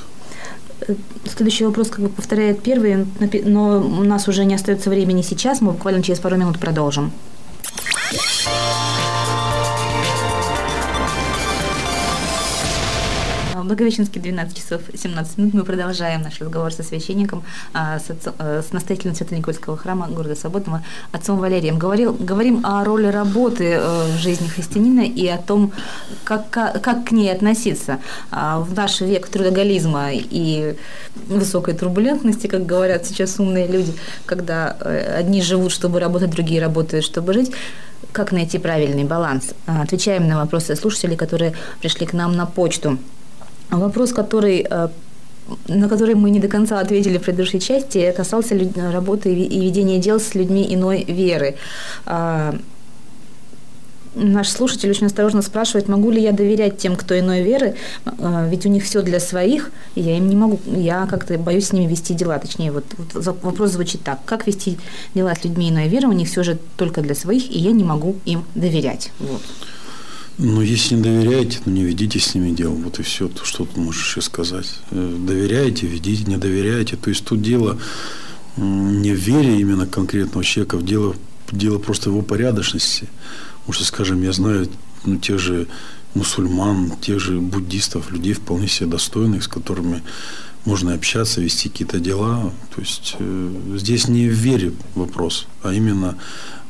Следующий 1.26 1.66
вопрос 1.66 1.90
как 1.90 2.02
бы 2.02 2.10
повторяет 2.10 2.62
первый, 2.62 3.06
но 3.46 3.80
у 3.80 4.04
нас 4.04 4.28
уже 4.28 4.46
не 4.46 4.56
остается 4.56 4.90
времени 4.90 5.22
сейчас, 5.22 5.62
мы 5.62 5.72
буквально 5.72 6.04
через 6.04 6.20
пару 6.20 6.36
минут 6.36 6.60
продолжим. 6.60 7.12
Yeah. 8.16 8.95
Благовещенский, 13.66 14.22
12 14.22 14.58
часов 14.58 14.82
17 14.94 15.38
минут. 15.38 15.54
Мы 15.54 15.64
продолжаем 15.64 16.22
наш 16.22 16.40
разговор 16.40 16.72
со 16.72 16.84
священником, 16.84 17.44
а, 17.74 18.00
с, 18.00 18.12
отцом, 18.12 18.34
э, 18.38 18.62
с 18.68 18.72
настоятелем 18.72 19.16
Свято-Никольского 19.16 19.76
храма 19.76 20.08
города 20.08 20.36
Свободного, 20.36 20.84
отцом 21.12 21.40
Валерием. 21.40 21.80
Говорил, 21.80 22.14
говорим 22.14 22.62
о 22.64 22.84
роли 22.84 23.08
работы 23.08 23.64
э, 23.74 24.06
в 24.16 24.18
жизни 24.20 24.48
христианина 24.48 25.02
и 25.02 25.28
о 25.28 25.38
том, 25.38 25.72
как, 26.24 26.50
как 26.50 27.06
к 27.06 27.12
ней 27.12 27.32
относиться. 27.32 28.00
А, 28.32 28.60
в 28.60 28.74
наш 28.76 29.02
век 29.02 29.28
трудоголизма 29.28 30.10
и 30.14 30.76
высокой 31.28 31.74
турбулентности, 31.74 32.48
как 32.48 32.66
говорят 32.66 33.06
сейчас 33.06 33.40
умные 33.40 33.68
люди, 33.68 33.94
когда 34.26 34.78
э, 34.80 35.18
одни 35.20 35.42
живут, 35.42 35.72
чтобы 35.72 36.00
работать, 36.00 36.30
другие 36.30 36.62
работают, 36.62 37.04
чтобы 37.04 37.34
жить, 37.34 37.52
как 38.12 38.32
найти 38.32 38.60
правильный 38.60 39.04
баланс? 39.06 39.54
А, 39.66 39.82
отвечаем 39.82 40.28
на 40.28 40.38
вопросы 40.38 40.76
слушателей, 40.76 41.18
которые 41.18 41.54
пришли 41.82 42.06
к 42.06 42.14
нам 42.14 42.36
на 42.36 42.46
почту. 42.46 43.00
Вопрос, 43.72 44.14
который 44.14 44.66
э, 44.70 44.90
на 45.68 45.90
который 45.90 46.16
мы 46.16 46.30
не 46.30 46.40
до 46.40 46.48
конца 46.48 46.80
ответили 46.80 47.18
в 47.18 47.24
предыдущей 47.24 47.60
части, 47.60 48.14
касался 48.16 48.58
работы 48.92 49.34
и 49.34 49.60
ведения 49.60 50.00
дел 50.00 50.20
с 50.20 50.36
людьми 50.36 50.66
иной 50.74 51.04
веры. 51.04 51.56
А, 52.06 52.56
наш 54.16 54.50
слушатель 54.50 54.90
очень 54.90 55.08
осторожно 55.08 55.42
спрашивает, 55.42 55.88
могу 55.88 56.10
ли 56.10 56.22
я 56.22 56.32
доверять 56.32 56.78
тем, 56.78 56.96
кто 56.96 57.18
иной 57.18 57.44
веры, 57.44 57.76
а, 58.06 58.48
ведь 58.50 58.66
у 58.66 58.70
них 58.70 58.84
все 58.84 59.02
для 59.02 59.20
своих, 59.20 59.72
и 59.96 60.02
я 60.02 60.18
им 60.18 60.30
не 60.30 60.36
могу, 60.36 60.60
я 60.66 61.06
как-то 61.06 61.38
боюсь 61.38 61.68
с 61.68 61.74
ними 61.74 61.90
вести 61.90 62.14
дела. 62.14 62.40
Точнее, 62.40 62.72
вот, 62.72 62.86
вот 62.98 63.44
вопрос 63.44 63.72
звучит 63.72 64.02
так, 64.02 64.20
как 64.26 64.48
вести 64.48 64.78
дела 65.14 65.36
с 65.36 65.44
людьми 65.44 65.70
иной 65.70 65.88
веры, 65.88 66.08
у 66.08 66.14
них 66.14 66.28
все 66.28 66.44
же 66.44 66.58
только 66.78 67.02
для 67.02 67.14
своих, 67.14 67.52
и 67.52 67.60
я 67.60 67.72
не 67.72 67.84
могу 67.84 68.16
им 68.26 68.46
доверять. 68.56 69.12
Вот. 69.20 69.42
Ну, 70.38 70.62
если 70.62 70.96
не 70.96 71.02
доверяете, 71.02 71.60
ну, 71.66 71.72
не 71.72 71.84
ведите 71.84 72.20
с 72.20 72.36
ними 72.36 72.52
дело. 72.52 72.74
Вот 72.74 73.00
и 73.00 73.04
все, 73.04 73.30
то, 73.30 73.46
что 73.46 73.66
ты 73.66 73.80
можешь 73.80 74.06
еще 74.06 74.22
сказать. 74.22 74.80
Э, 74.92 75.18
доверяете, 75.20 75.88
ведите, 75.88 76.26
не 76.26 76.38
доверяете. 76.38 76.98
То 76.98 77.10
есть 77.10 77.24
тут 77.24 77.42
дело 77.42 77.80
не 78.58 79.12
в 79.14 79.20
вере 79.20 79.60
именно 79.60 79.88
конкретного 79.88 80.44
человека, 80.44 80.78
дело, 80.78 81.16
дело 81.52 81.80
просто 81.80 82.10
его 82.10 82.22
порядочности. 82.22 83.08
Потому 83.60 83.74
что, 83.74 83.86
скажем, 83.86 84.22
я 84.24 84.34
знаю 84.34 84.68
ну, 85.06 85.18
тех 85.18 85.40
же 85.40 85.68
мусульман, 86.16 86.92
тех 87.02 87.20
же 87.20 87.40
буддистов, 87.40 88.12
людей 88.12 88.34
вполне 88.34 88.68
себе 88.68 88.90
достойных, 88.90 89.44
с 89.44 89.48
которыми 89.48 90.04
можно 90.66 90.94
общаться, 90.94 91.42
вести 91.42 91.70
какие-то 91.70 92.00
дела. 92.00 92.52
То 92.76 92.82
есть 92.82 93.16
э, 93.20 93.52
здесь 93.76 94.10
не 94.10 94.28
в 94.28 94.34
вере 94.34 94.74
вопрос, 94.96 95.48
а 95.64 95.74
именно 95.74 96.18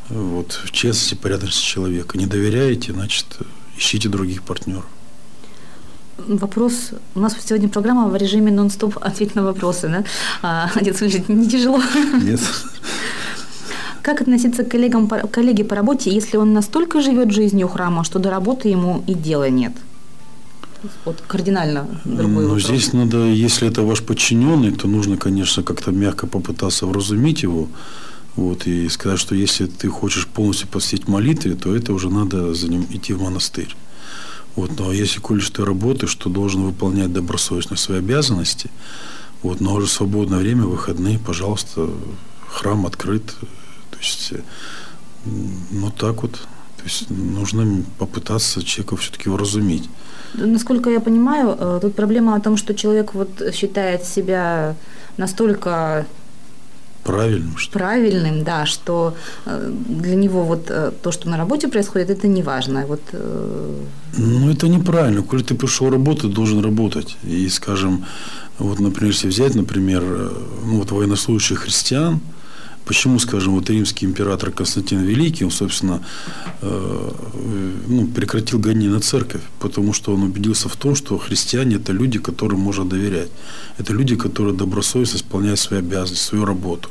вот, 0.10 0.60
в 0.66 0.72
честности, 0.72 1.16
порядочности 1.16 1.66
человека. 1.66 2.18
Не 2.18 2.28
доверяете, 2.28 2.94
значит, 2.94 3.26
ищите 3.78 4.10
других 4.10 4.42
партнеров. 4.44 4.86
Вопрос. 6.18 6.92
У 7.14 7.20
нас 7.20 7.36
сегодня 7.46 7.68
программа 7.68 8.08
в 8.08 8.16
режиме 8.16 8.52
нон-стоп 8.52 8.98
ответь 9.02 9.36
на 9.36 9.44
вопросы, 9.44 9.90
да? 9.90 10.04
А, 10.42 10.72
Отец 10.76 11.02
не 11.28 11.48
тяжело? 11.48 11.82
Нет. 12.22 12.40
Как 14.02 14.22
относиться 14.22 14.64
к 14.64 14.70
коллегам, 14.70 15.08
коллеге 15.08 15.64
по 15.64 15.76
работе, 15.76 16.12
если 16.12 16.38
он 16.38 16.54
настолько 16.54 17.02
живет 17.02 17.32
жизнью 17.32 17.68
храма, 17.68 18.04
что 18.04 18.20
до 18.20 18.30
работы 18.30 18.70
ему 18.70 19.04
и 19.08 19.14
дела 19.14 19.50
нет? 19.50 19.74
Вот 21.06 21.22
кардинально 21.28 21.88
другой 22.06 22.44
ну, 22.44 22.50
вопрос. 22.50 22.68
Здесь 22.68 22.94
надо, 22.94 23.26
если 23.26 23.68
это 23.68 23.82
ваш 23.82 24.04
подчиненный, 24.04 24.72
то 24.72 24.88
нужно, 24.88 25.18
конечно, 25.18 25.64
как-то 25.64 25.92
мягко 25.92 26.28
попытаться 26.28 26.86
вразумить 26.86 27.44
его, 27.44 27.68
вот, 28.36 28.68
и 28.68 28.90
сказать, 28.90 29.20
что 29.20 29.36
если 29.36 29.66
ты 29.66 29.88
хочешь 29.88 30.28
полностью 30.28 30.68
посвятить 30.68 31.08
молитве, 31.08 31.56
то 31.56 31.76
это 31.76 31.94
уже 31.94 32.10
надо 32.10 32.54
за 32.54 32.68
ним 32.68 32.86
идти 32.90 33.14
в 33.14 33.22
монастырь. 33.22 33.76
Вот, 34.56 34.72
ну, 34.78 34.90
а 34.90 34.94
если, 34.94 35.20
коли 35.20 35.42
ты 35.42 35.66
работаешь, 35.66 36.16
то 36.16 36.30
должен 36.30 36.64
выполнять 36.64 37.12
добросовестно 37.12 37.76
свои 37.76 38.00
обязанности. 38.00 38.70
Вот, 39.42 39.60
но 39.62 39.74
уже 39.74 39.88
свободное 39.88 40.40
время, 40.40 40.64
выходные, 40.64 41.20
пожалуйста, 41.20 41.90
храм 42.48 42.86
открыт. 42.86 43.36
То 43.92 43.98
есть, 44.00 44.34
ну 45.72 45.92
так 45.92 46.24
вот. 46.24 46.32
То 46.32 46.84
есть 46.84 47.10
нужно 47.10 47.84
попытаться 47.98 48.64
человека 48.64 48.96
все-таки 48.98 49.30
вразумить. 49.30 49.90
Насколько 50.34 50.90
я 50.90 51.00
понимаю, 51.00 51.58
э, 51.60 51.80
тут 51.82 51.96
проблема 51.96 52.36
о 52.36 52.40
том, 52.40 52.58
что 52.58 52.76
человек 52.76 53.14
вот 53.14 53.42
считает 53.54 54.04
себя 54.04 54.76
настолько 55.18 56.06
правильным. 57.06 57.58
Что 57.58 57.80
правильным, 57.80 58.44
да, 58.44 58.66
что 58.66 59.14
э, 59.46 59.72
для 59.90 60.16
него 60.16 60.44
вот 60.44 60.70
э, 60.70 60.92
то, 61.02 61.12
что 61.12 61.30
на 61.30 61.38
работе 61.38 61.68
происходит, 61.68 62.10
это 62.10 62.28
не 62.28 62.44
важно. 62.44 62.86
Вот, 62.88 63.02
э, 63.14 63.84
ну, 64.18 64.50
это 64.52 64.68
неправильно. 64.68 65.22
Коли 65.22 65.44
ты 65.44 65.56
пришел 65.56 65.90
работать, 65.90 66.34
должен 66.34 66.64
работать. 66.64 67.18
И, 67.24 67.50
скажем, 67.50 68.06
вот, 68.60 68.80
например, 68.80 69.14
если 69.14 69.30
взять, 69.30 69.56
например, 69.56 70.04
ну, 70.66 70.80
вот 70.80 70.92
военнослужащих 70.92 71.60
христиан– 71.60 72.20
Почему, 72.86 73.20
скажем, 73.20 73.56
вот 73.56 73.70
римский 73.70 74.06
император 74.06 74.52
Константин 74.52 75.02
Великий, 75.02 75.44
он, 75.44 75.52
собственно, 75.52 76.02
э, 76.62 77.12
ну, 77.88 78.08
прекратил 78.08 78.60
гонение 78.60 78.92
на 78.92 79.00
церковь, 79.00 79.42
потому 79.60 79.94
что 79.94 80.14
он 80.14 80.22
убедился 80.24 80.70
в 80.70 80.76
том, 80.76 80.96
что 80.96 81.18
христиане– 81.18 81.76
это 81.78 81.94
люди, 81.94 82.20
которым 82.20 82.60
можно 82.60 82.86
доверять. 82.86 83.30
Это 83.80 83.92
люди, 83.94 84.16
которые 84.16 84.56
добросовестно 84.56 85.18
исполняют 85.18 85.60
свои 85.60 85.80
обязанности, 85.80 86.24
свою 86.24 86.46
работу. 86.46 86.90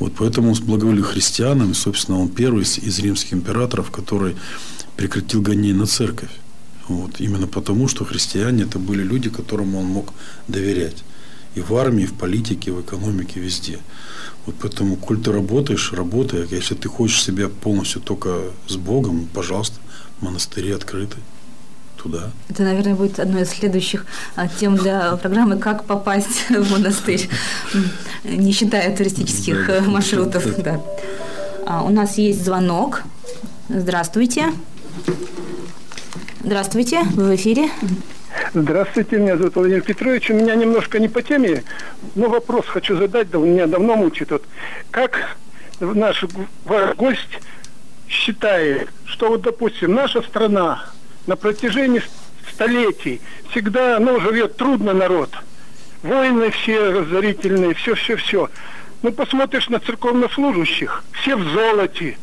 Вот 0.00 0.14
поэтому 0.18 0.50
он 0.50 0.56
благоволил 0.64 1.04
христианам, 1.04 1.70
и, 1.70 1.74
собственно, 1.74 2.18
он 2.18 2.28
первый 2.28 2.64
из, 2.64 2.78
из 2.78 2.98
римских 2.98 3.34
императоров, 3.34 3.90
который 3.90 4.34
прекратил 4.96 5.42
гонение 5.42 5.74
на 5.74 5.86
церковь. 5.86 6.30
Вот, 6.88 7.20
именно 7.20 7.46
потому, 7.46 7.86
что 7.86 8.04
христиане– 8.04 8.62
это 8.64 8.80
были 8.80 9.04
люди, 9.04 9.30
которым 9.30 9.76
он 9.76 9.84
мог 9.84 10.12
доверять. 10.48 11.04
И 11.54 11.60
в 11.60 11.74
армии, 11.74 12.02
и 12.02 12.06
в 12.06 12.14
политике, 12.14 12.70
и 12.70 12.74
в 12.74 12.80
экономике, 12.80 13.40
везде. 13.40 13.78
Вот 14.46 14.54
поэтому, 14.60 14.96
коль 14.96 15.20
ты 15.20 15.32
работаешь, 15.32 15.92
работай. 15.92 16.46
Если 16.50 16.74
ты 16.74 16.88
хочешь 16.88 17.22
себя 17.22 17.48
полностью 17.48 18.00
только 18.00 18.40
с 18.66 18.76
Богом, 18.76 19.28
пожалуйста, 19.32 19.78
монастыри 20.20 20.72
открыты 20.72 21.16
туда. 22.02 22.30
Это, 22.48 22.62
наверное, 22.62 22.94
будет 22.94 23.20
одной 23.20 23.42
из 23.42 23.50
следующих 23.50 24.06
а, 24.34 24.48
тем 24.48 24.76
для 24.76 25.16
программы 25.16 25.58
«Как 25.58 25.84
попасть 25.84 26.46
в 26.48 26.70
монастырь», 26.70 27.28
не 28.24 28.52
считая 28.52 28.96
туристических 28.96 29.66
да, 29.66 29.80
маршрутов. 29.82 30.62
Да. 30.62 30.80
А, 31.66 31.82
у 31.82 31.90
нас 31.90 32.16
есть 32.18 32.44
звонок. 32.44 33.02
Здравствуйте. 33.68 34.52
Здравствуйте, 36.42 37.02
вы 37.14 37.24
в 37.24 37.34
эфире. 37.34 37.70
Здравствуйте, 38.52 39.16
меня 39.16 39.36
зовут 39.36 39.54
Владимир 39.54 39.82
Петрович. 39.82 40.28
У 40.28 40.34
меня 40.34 40.56
немножко 40.56 40.98
не 40.98 41.08
по 41.08 41.22
теме, 41.22 41.62
но 42.16 42.28
вопрос 42.28 42.66
хочу 42.66 42.96
задать, 42.96 43.30
да 43.30 43.38
меня 43.38 43.68
давно 43.68 43.94
мучит. 43.94 44.32
Вот, 44.32 44.42
как 44.90 45.36
наш 45.78 46.24
гость 46.96 47.38
считает, 48.08 48.88
что 49.04 49.28
вот, 49.28 49.42
допустим, 49.42 49.94
наша 49.94 50.20
страна 50.22 50.86
на 51.28 51.36
протяжении 51.36 52.02
столетий 52.52 53.20
всегда, 53.52 54.00
ну, 54.00 54.20
живет 54.20 54.56
трудно 54.56 54.94
народ. 54.94 55.30
Войны 56.02 56.50
все 56.50 56.90
разорительные, 56.90 57.74
все-все-все. 57.74 58.50
Ну, 59.02 59.12
посмотришь 59.12 59.68
на 59.68 59.78
церковнослужащих, 59.78 61.04
все 61.12 61.36
в 61.36 61.48
золоте. 61.52 62.18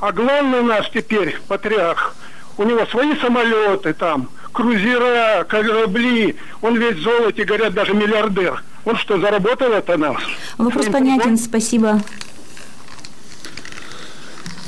А 0.00 0.12
главный 0.12 0.62
наш 0.62 0.88
теперь, 0.88 1.38
патриарх, 1.46 2.16
у 2.58 2.64
него 2.64 2.84
свои 2.86 3.16
самолеты 3.16 3.94
там, 3.94 4.28
крузера, 4.52 5.44
корабли, 5.48 6.36
он 6.60 6.76
весь 6.76 6.96
в 6.96 7.02
золоте, 7.02 7.44
говорят, 7.44 7.72
даже 7.72 7.94
миллиардер. 7.94 8.62
Он 8.84 8.96
что, 8.96 9.18
заработал 9.18 9.72
это 9.72 9.96
нас? 9.96 10.16
Вопрос 10.58 10.86
понятен, 10.86 11.38
спасибо. 11.38 12.02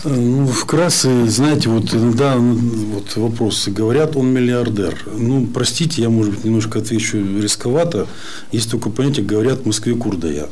Ну, 0.05 0.47
вкратце, 0.47 1.27
знаете, 1.27 1.69
вот 1.69 1.93
иногда 1.93 2.35
ну, 2.37 2.55
вот 2.95 3.17
вопросы 3.17 3.71
говорят, 3.71 4.17
он 4.17 4.33
миллиардер. 4.33 4.97
Ну, 5.15 5.47
простите, 5.47 6.01
я, 6.01 6.09
может 6.09 6.35
быть, 6.35 6.45
немножко 6.45 6.79
отвечу 6.79 7.19
рисковато. 7.19 8.07
Есть 8.51 8.71
только 8.71 8.89
понятие, 8.89 9.27
говорят, 9.27 9.61
в 9.61 9.67
Москве 9.67 9.95
курдая. 9.95 10.49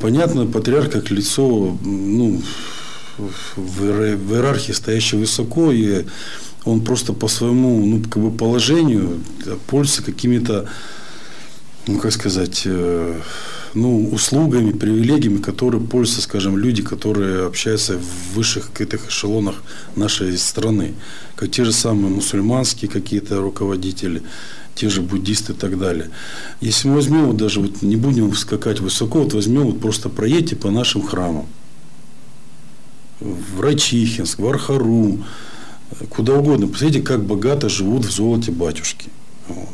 Понятно, 0.00 0.46
патриарх 0.46 0.90
как 0.90 1.10
лицо, 1.10 1.76
ну, 1.82 2.40
в 3.56 3.84
иерархии 3.84 4.72
стоящее 4.72 5.20
высоко, 5.20 5.72
и 5.72 6.04
он 6.64 6.82
просто 6.82 7.12
по 7.12 7.28
своему 7.28 7.84
ну, 7.84 8.02
как 8.02 8.22
бы 8.22 8.30
положению 8.30 9.20
пользуется 9.66 10.02
какими-то, 10.02 10.68
ну, 11.86 11.98
как 11.98 12.12
сказать, 12.12 12.62
э, 12.66 13.20
ну, 13.74 14.08
услугами, 14.10 14.72
привилегиями, 14.72 15.38
которые 15.38 15.80
пользуются, 15.80 16.22
скажем, 16.22 16.58
люди, 16.58 16.82
которые 16.82 17.46
общаются 17.46 17.98
в 17.98 18.34
высших 18.34 18.72
каких-то 18.72 18.98
эшелонах 19.08 19.62
нашей 19.96 20.36
страны. 20.38 20.94
Как 21.36 21.50
те 21.50 21.64
же 21.64 21.72
самые 21.72 22.08
мусульманские 22.08 22.90
какие-то 22.90 23.40
руководители, 23.40 24.22
те 24.74 24.88
же 24.88 25.02
буддисты 25.02 25.52
и 25.52 25.56
так 25.56 25.78
далее. 25.78 26.10
Если 26.60 26.88
мы 26.88 26.94
возьмем, 26.94 27.26
вот 27.26 27.36
даже 27.36 27.60
вот 27.60 27.82
не 27.82 27.96
будем 27.96 28.34
скакать 28.34 28.80
высоко, 28.80 29.22
вот 29.22 29.34
возьмем, 29.34 29.64
вот 29.64 29.80
просто 29.80 30.08
проедьте 30.08 30.56
по 30.56 30.70
нашим 30.70 31.02
храмам. 31.02 31.46
В 33.20 33.60
Рачихинск, 33.60 34.38
в 34.38 34.46
Архару, 34.46 35.18
куда 36.08 36.34
угодно. 36.34 36.68
Посмотрите, 36.68 37.02
как 37.02 37.24
богато 37.24 37.68
живут 37.68 38.04
в 38.04 38.10
золоте 38.10 38.50
батюшки. 38.50 39.08
Вот. 39.48 39.68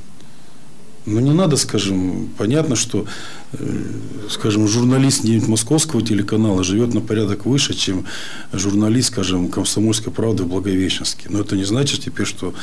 Ну, 1.06 1.20
не 1.20 1.32
надо, 1.32 1.56
скажем, 1.56 2.28
понятно, 2.36 2.74
что, 2.74 3.06
э, 3.52 3.82
скажем, 4.28 4.66
журналист 4.66 5.22
где-нибудь 5.22 5.48
московского 5.48 6.02
телеканала 6.02 6.64
живет 6.64 6.94
на 6.94 7.00
порядок 7.00 7.46
выше, 7.46 7.74
чем 7.74 8.06
журналист, 8.52 9.12
скажем, 9.12 9.48
комсомольской 9.48 10.12
правды 10.12 10.42
в 10.42 10.48
Благовещенске. 10.48 11.28
Но 11.30 11.40
это 11.40 11.54
не 11.54 11.62
значит 11.62 12.00
теперь, 12.00 12.26
что 12.26 12.54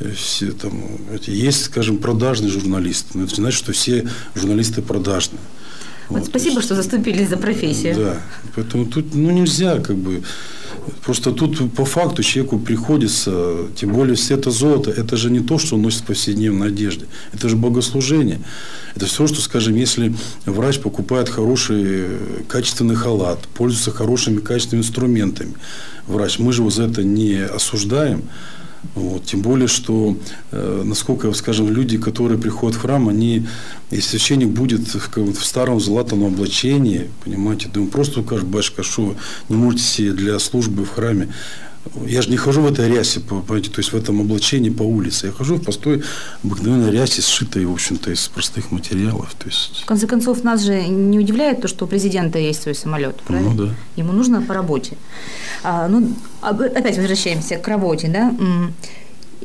э, 0.00 0.10
все 0.10 0.50
там, 0.50 0.82
есть, 1.26 1.66
скажем, 1.66 1.98
продажный 1.98 2.48
журналист. 2.48 3.14
Но 3.14 3.22
это 3.22 3.30
не 3.30 3.42
значит, 3.42 3.58
что 3.58 3.72
все 3.72 4.08
журналисты 4.34 4.82
продажные. 4.82 5.40
Вот, 6.08 6.20
вот, 6.20 6.28
спасибо, 6.28 6.56
есть, 6.56 6.66
что 6.66 6.74
заступились 6.74 7.28
за 7.28 7.36
профессию. 7.36 7.94
Да, 7.96 8.16
поэтому 8.54 8.86
тут 8.86 9.14
ну, 9.14 9.30
нельзя 9.30 9.78
как 9.78 9.96
бы 9.96 10.22
Просто 11.02 11.32
тут 11.32 11.72
по 11.74 11.84
факту 11.84 12.22
человеку 12.22 12.58
приходится, 12.58 13.68
тем 13.74 13.92
более 13.92 14.16
все 14.16 14.34
это 14.34 14.50
золото, 14.50 14.90
это 14.90 15.16
же 15.16 15.30
не 15.30 15.40
то, 15.40 15.58
что 15.58 15.76
он 15.76 15.82
носит 15.82 16.02
в 16.02 16.04
повседневной 16.04 16.68
одежде. 16.68 17.06
Это 17.32 17.48
же 17.48 17.56
богослужение. 17.56 18.40
Это 18.94 19.06
все, 19.06 19.26
что, 19.26 19.40
скажем, 19.40 19.76
если 19.76 20.14
врач 20.44 20.80
покупает 20.80 21.28
хороший 21.28 22.18
качественный 22.48 22.96
халат, 22.96 23.40
пользуется 23.54 23.90
хорошими 23.90 24.40
качественными 24.40 24.84
инструментами, 24.84 25.54
врач, 26.06 26.38
мы 26.38 26.52
же 26.52 26.60
его 26.60 26.70
за 26.70 26.84
это 26.84 27.02
не 27.02 27.40
осуждаем, 27.42 28.22
вот. 28.94 29.24
Тем 29.24 29.42
более, 29.42 29.68
что, 29.68 30.16
э, 30.52 30.82
насколько, 30.84 31.32
скажем, 31.32 31.68
люди, 31.68 31.98
которые 31.98 32.38
приходят 32.38 32.76
в 32.76 32.80
храм, 32.82 33.08
они, 33.08 33.46
если 33.90 34.10
священник 34.10 34.48
будет 34.48 34.80
в, 34.94 35.16
в 35.16 35.44
старом 35.44 35.80
золотом 35.80 36.24
облачении, 36.24 37.10
понимаете, 37.24 37.68
да 37.72 37.80
он 37.80 37.88
просто 37.88 38.20
укажет, 38.20 38.46
батюшка, 38.46 38.82
что 38.82 39.16
не 39.48 39.56
можете 39.56 39.84
себе 39.84 40.12
для 40.12 40.38
службы 40.38 40.84
в 40.84 40.90
храме 40.90 41.28
я 42.06 42.22
же 42.22 42.30
не 42.30 42.36
хожу 42.36 42.62
в 42.62 42.66
этой 42.66 42.88
рясе, 42.88 43.20
понимаете, 43.20 43.70
то 43.70 43.80
есть 43.80 43.92
в 43.92 43.96
этом 43.96 44.20
облачении 44.20 44.70
по 44.70 44.82
улице. 44.82 45.26
Я 45.26 45.32
хожу 45.32 45.56
в 45.56 45.62
простой 45.62 46.02
обыкновенной 46.42 46.90
рясе, 46.90 47.22
сшитой, 47.22 47.64
в 47.66 47.72
общем-то, 47.72 48.10
из 48.10 48.28
простых 48.28 48.70
материалов. 48.70 49.34
То 49.38 49.46
есть... 49.46 49.82
В 49.82 49.86
конце 49.86 50.06
концов, 50.06 50.44
нас 50.44 50.62
же 50.62 50.86
не 50.86 51.18
удивляет 51.18 51.60
то, 51.60 51.68
что 51.68 51.84
у 51.84 51.88
президента 51.88 52.38
есть 52.38 52.62
свой 52.62 52.74
самолет, 52.74 53.16
ну 53.16 53.26
правильно? 53.26 53.50
Ну, 53.50 53.66
да. 53.66 53.74
Ему 53.96 54.12
нужно 54.12 54.42
по 54.42 54.54
работе. 54.54 54.96
А, 55.62 55.88
ну, 55.88 56.14
опять 56.40 56.96
возвращаемся 56.96 57.56
к 57.56 57.68
работе, 57.68 58.08
да? 58.08 58.34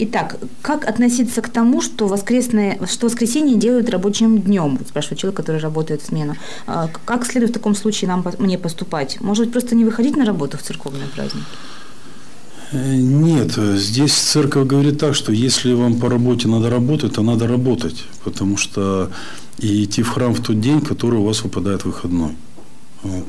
Итак, 0.02 0.38
как 0.62 0.88
относиться 0.88 1.42
к 1.42 1.50
тому, 1.50 1.82
что, 1.82 2.08
воскресное, 2.08 2.80
что 2.88 3.08
воскресенье 3.08 3.58
делают 3.58 3.90
рабочим 3.90 4.40
днем? 4.40 4.78
Вот 4.78 4.88
спрашивает 4.88 5.20
человек, 5.20 5.36
который 5.36 5.60
работает 5.60 6.02
в 6.02 6.06
смену. 6.06 6.38
А, 6.68 6.88
как 7.04 7.26
следует 7.26 7.52
в 7.52 7.54
таком 7.54 7.76
случае 7.76 8.08
нам, 8.08 8.26
мне 8.38 8.58
поступать? 8.58 9.20
Может 9.20 9.46
быть, 9.46 9.52
просто 9.52 9.76
не 9.76 9.84
выходить 9.84 10.16
на 10.16 10.24
работу 10.24 10.58
в 10.58 10.62
церковный 10.62 11.08
праздник? 11.13 11.44
Э, 12.72 12.96
нет, 12.96 13.54
здесь 13.54 14.14
церковь 14.14 14.68
говорит 14.68 15.00
так, 15.00 15.16
что 15.16 15.32
если 15.32 15.74
вам 15.74 16.00
по 16.00 16.10
работе 16.10 16.48
надо 16.48 16.70
работать, 16.70 17.14
то 17.14 17.24
надо 17.24 17.48
работать, 17.48 18.06
потому 18.24 18.58
что 18.58 19.12
и 19.58 19.84
идти 19.84 20.04
в 20.04 20.10
храм 20.10 20.34
в 20.34 20.42
тот 20.42 20.60
день, 20.60 20.82
который 20.82 21.20
у 21.20 21.24
вас 21.24 21.44
выпадает 21.44 21.84
выходной. 21.84 22.36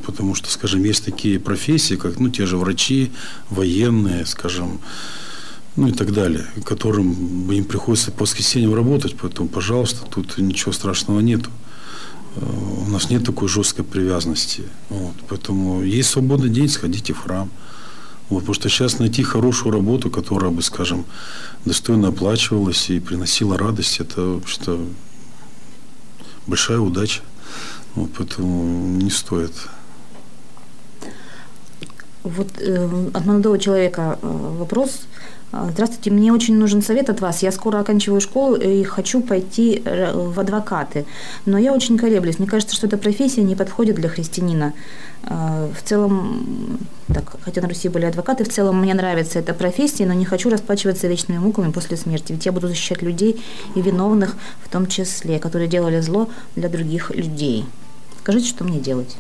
Потому 0.05 0.35
что, 0.35 0.50
скажем, 0.50 0.83
есть 0.85 1.05
такие 1.05 1.38
профессии, 1.38 1.94
как 1.94 2.18
ну, 2.18 2.29
те 2.29 2.44
же 2.44 2.57
врачи, 2.57 3.12
военные, 3.50 4.26
скажем, 4.26 4.81
ну 5.76 5.88
и 5.88 5.92
так 5.92 6.12
далее, 6.12 6.46
которым 6.64 7.50
им 7.50 7.64
приходится 7.64 8.11
по 8.11 8.22
воскресеньям 8.22 8.74
работать, 8.74 9.16
поэтому, 9.20 9.48
пожалуйста, 9.48 10.05
тут 10.11 10.38
ничего 10.38 10.72
страшного 10.72 11.20
нету. 11.20 11.50
Э, 12.37 12.44
у 12.87 12.90
нас 12.90 13.11
нет 13.11 13.24
такой 13.24 13.48
жесткой 13.48 13.85
привязанности. 13.85 14.64
Вот, 14.90 15.14
поэтому 15.29 15.83
есть 15.83 16.11
свободный 16.11 16.50
день, 16.50 16.68
сходите 16.68 17.12
в 17.12 17.18
храм. 17.20 17.48
Вот, 18.30 18.40
потому 18.40 18.54
что 18.54 18.68
сейчас 18.68 19.00
найти 19.00 19.24
хорошую 19.24 19.72
работу, 19.72 20.08
которая 20.08 20.52
бы, 20.52 20.62
скажем, 20.62 21.04
достойно 21.64 22.08
оплачивалась 22.08 22.88
и 22.88 23.00
приносила 23.00 23.58
радость, 23.58 23.98
это 23.98 24.40
что 24.46 24.86
большая 26.46 26.78
удача. 26.78 27.22
Вот, 27.96 28.10
поэтому 28.16 28.98
не 29.02 29.10
стоит. 29.10 29.52
Вот 32.22 32.48
э, 32.60 33.10
от 33.12 33.26
молодого 33.26 33.58
человека 33.58 34.18
э, 34.22 34.56
вопрос. 34.58 35.00
А, 35.52 35.68
здравствуйте, 35.68 36.12
мне 36.12 36.32
очень 36.32 36.56
нужен 36.56 36.80
совет 36.80 37.10
от 37.10 37.20
вас. 37.20 37.42
Я 37.42 37.50
скоро 37.50 37.80
оканчиваю 37.80 38.20
школу 38.20 38.54
и 38.54 38.84
хочу 38.84 39.20
пойти 39.20 39.82
э, 39.84 40.12
в 40.12 40.38
адвокаты. 40.38 41.06
Но 41.44 41.58
я 41.58 41.72
очень 41.72 41.98
колеблюсь. 41.98 42.38
Мне 42.38 42.46
кажется, 42.46 42.76
что 42.76 42.86
эта 42.86 42.96
профессия 42.96 43.42
не 43.42 43.56
подходит 43.56 43.96
для 43.96 44.08
христианина. 44.08 44.74
А, 45.24 45.68
в 45.76 45.82
целом, 45.82 46.78
так, 47.08 47.36
хотя 47.40 47.62
на 47.62 47.68
Руси 47.68 47.88
были 47.88 48.04
адвокаты, 48.04 48.44
в 48.44 48.48
целом 48.48 48.80
мне 48.80 48.94
нравится 48.94 49.40
эта 49.40 49.52
профессия, 49.52 50.06
но 50.06 50.12
не 50.12 50.24
хочу 50.24 50.50
расплачиваться 50.50 51.08
вечными 51.08 51.38
муками 51.38 51.72
после 51.72 51.96
смерти. 51.96 52.32
Ведь 52.32 52.46
я 52.46 52.52
буду 52.52 52.68
защищать 52.68 53.02
людей 53.02 53.44
и 53.74 53.82
виновных 53.82 54.36
в 54.62 54.68
том 54.68 54.86
числе, 54.86 55.40
которые 55.40 55.68
делали 55.68 56.00
зло 56.00 56.28
для 56.54 56.68
других 56.68 57.10
людей. 57.10 57.64
Скажите, 58.20 58.48
что 58.48 58.62
мне 58.62 58.78
делать? 58.78 59.16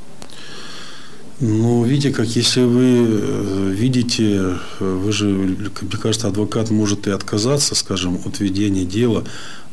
Ну, 1.42 1.84
видите, 1.84 2.12
как 2.12 2.26
если 2.36 2.60
вы 2.60 2.84
э, 2.84 3.72
видите, 3.74 4.24
э, 4.34 4.58
вы 4.78 5.10
же, 5.10 5.24
мне 5.24 5.98
кажется, 5.98 6.28
адвокат 6.28 6.70
может 6.70 7.06
и 7.06 7.10
отказаться, 7.10 7.74
скажем, 7.74 8.20
от 8.26 8.40
ведения 8.40 8.84
дела, 8.84 9.24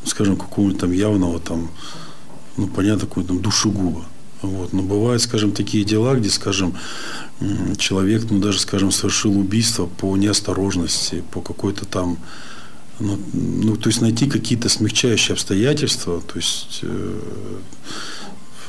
ну, 0.01 0.09
скажем, 0.09 0.37
какого-нибудь 0.37 0.79
там 0.79 0.93
явного 0.93 1.41
там, 1.41 1.69
ну, 2.55 2.67
понятно, 2.67 3.01
какого-то 3.01 3.33
там 3.33 3.41
душегуба. 3.41 4.05
Вот. 4.41 4.71
Но 4.71 4.81
бывают, 4.81 5.21
скажем, 5.21 5.51
такие 5.51 5.83
дела, 5.83 6.15
где, 6.15 6.29
скажем, 6.29 6.73
человек, 7.77 8.23
ну, 8.29 8.39
даже, 8.39 8.59
скажем, 8.59 8.91
совершил 8.91 9.37
убийство 9.37 9.87
по 9.87 10.15
неосторожности, 10.15 11.21
по 11.31 11.41
какой-то 11.41 11.85
там, 11.85 12.17
ну, 12.99 13.19
ну 13.33 13.75
то 13.75 13.89
есть 13.89 13.99
найти 13.99 14.27
какие-то 14.27 14.69
смягчающие 14.69 15.33
обстоятельства, 15.33 16.21
то 16.21 16.37
есть 16.37 16.79
э, 16.83 17.19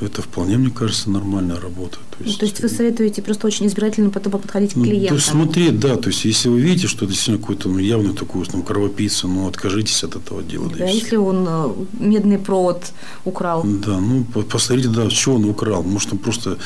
это 0.07 0.23
вполне, 0.23 0.57
мне 0.59 0.71
кажется, 0.71 1.11
нормальная 1.11 1.61
работа. 1.61 1.99
То 2.17 2.25
есть, 2.25 2.35
ну, 2.35 2.39
то 2.39 2.45
есть 2.47 2.61
вы 2.61 2.69
советуете 2.69 3.23
просто 3.23 3.47
очень 3.47 3.67
избирательно 3.67 4.11
потом 4.11 4.33
подходить 4.33 4.75
к 4.75 4.77
ну, 4.77 4.85
клиентам? 4.85 5.09
То 5.09 5.15
есть 5.15 5.27
смотреть, 5.27 5.81
да, 5.81 5.97
то 5.97 6.09
есть 6.09 6.25
если 6.25 6.49
вы 6.49 6.61
видите, 6.61 6.87
что 6.87 7.05
это 7.05 7.13
действительно 7.13 7.39
какой-то 7.39 7.69
ну, 7.69 7.79
явный 7.79 8.15
такой 8.15 8.45
там, 8.47 8.63
кровопийца, 8.63 9.27
ну 9.27 9.49
откажитесь 9.49 10.05
от 10.05 10.17
этого 10.17 10.43
дела. 10.43 10.69
Да, 10.71 10.79
да 10.79 10.85
если 10.87 11.17
он 11.17 11.47
э, 11.49 11.71
медный 11.99 12.39
провод 12.39 12.93
украл. 13.25 13.65
Да, 13.65 13.99
ну 13.99 14.25
посмотрите, 14.25 14.89
да, 14.89 15.11
что 15.11 15.35
он 15.35 15.45
украл. 15.45 15.83
Может, 15.83 16.13
он 16.13 16.19
просто, 16.19 16.59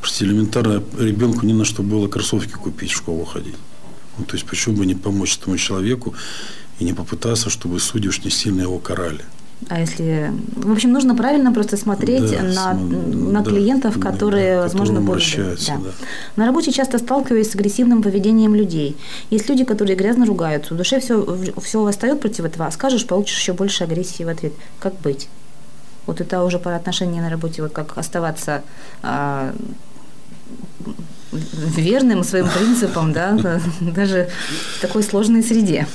просто 0.00 0.24
элементарно 0.24 0.82
ребенку 0.98 1.46
не 1.46 1.52
на 1.52 1.64
что 1.64 1.82
было 1.82 2.08
кроссовки 2.08 2.52
купить, 2.52 2.90
в 2.90 2.96
школу 2.96 3.24
ходить. 3.24 3.56
Ну, 4.18 4.24
то 4.24 4.34
есть 4.34 4.46
почему 4.46 4.76
бы 4.76 4.86
не 4.86 4.94
помочь 4.94 5.36
этому 5.36 5.56
человеку 5.56 6.14
и 6.78 6.84
не 6.84 6.92
попытаться, 6.92 7.50
чтобы 7.50 7.80
судьи 7.80 8.08
уж 8.08 8.24
не 8.24 8.30
сильно 8.30 8.62
его 8.62 8.78
карали. 8.78 9.24
А 9.68 9.80
если... 9.80 10.32
В 10.54 10.72
общем, 10.72 10.92
нужно 10.92 11.14
правильно 11.14 11.52
просто 11.52 11.76
смотреть 11.76 12.30
Да, 12.30 12.42
на, 12.42 12.72
см- 12.74 13.32
на 13.32 13.40
да, 13.42 13.50
клиентов, 13.50 13.98
да, 13.98 14.10
которые, 14.10 14.56
да, 14.56 14.62
возможно, 14.62 15.00
будут... 15.00 15.08
обращаются, 15.08 15.72
да. 15.72 15.90
На 16.36 16.46
работе 16.46 16.70
часто 16.70 16.98
сталкиваюсь 16.98 17.50
с 17.50 17.54
агрессивным 17.54 18.02
поведением 18.02 18.54
людей. 18.54 18.96
Есть 19.30 19.48
люди, 19.48 19.64
которые 19.64 19.96
грязно 19.96 20.26
ругаются. 20.26 20.74
В 20.74 20.76
душе 20.76 21.00
все, 21.00 21.26
все 21.60 21.82
восстает 21.82 22.20
против 22.20 22.44
этого, 22.44 22.66
а 22.66 22.70
скажешь, 22.70 23.06
получишь 23.06 23.38
еще 23.38 23.52
больше 23.52 23.84
агрессии 23.84 24.22
в 24.22 24.28
ответ. 24.28 24.52
Как 24.78 24.94
быть? 25.00 25.28
Вот 26.06 26.20
это 26.20 26.42
уже 26.44 26.58
про 26.58 26.76
отношения 26.76 27.20
на 27.20 27.28
работе, 27.28 27.60
вот 27.60 27.72
как 27.72 27.98
оставаться 27.98 28.62
а, 29.02 29.52
верным 31.32 32.24
своим 32.24 32.48
принципам, 32.48 33.12
да, 33.12 33.36
даже 33.80 34.30
в 34.76 34.80
такой 34.80 35.02
сложной 35.02 35.42
среде. 35.42 35.86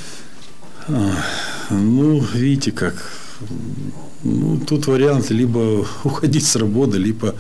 Ну, 1.70 2.20
видите 2.34 2.72
как. 2.72 3.23
Ну, 4.24 4.60
тут 4.60 4.88
вариант 4.88 5.30
либо 5.32 5.86
уходить 6.04 6.46
с 6.46 6.56
работы, 6.56 6.98
либо 6.98 7.36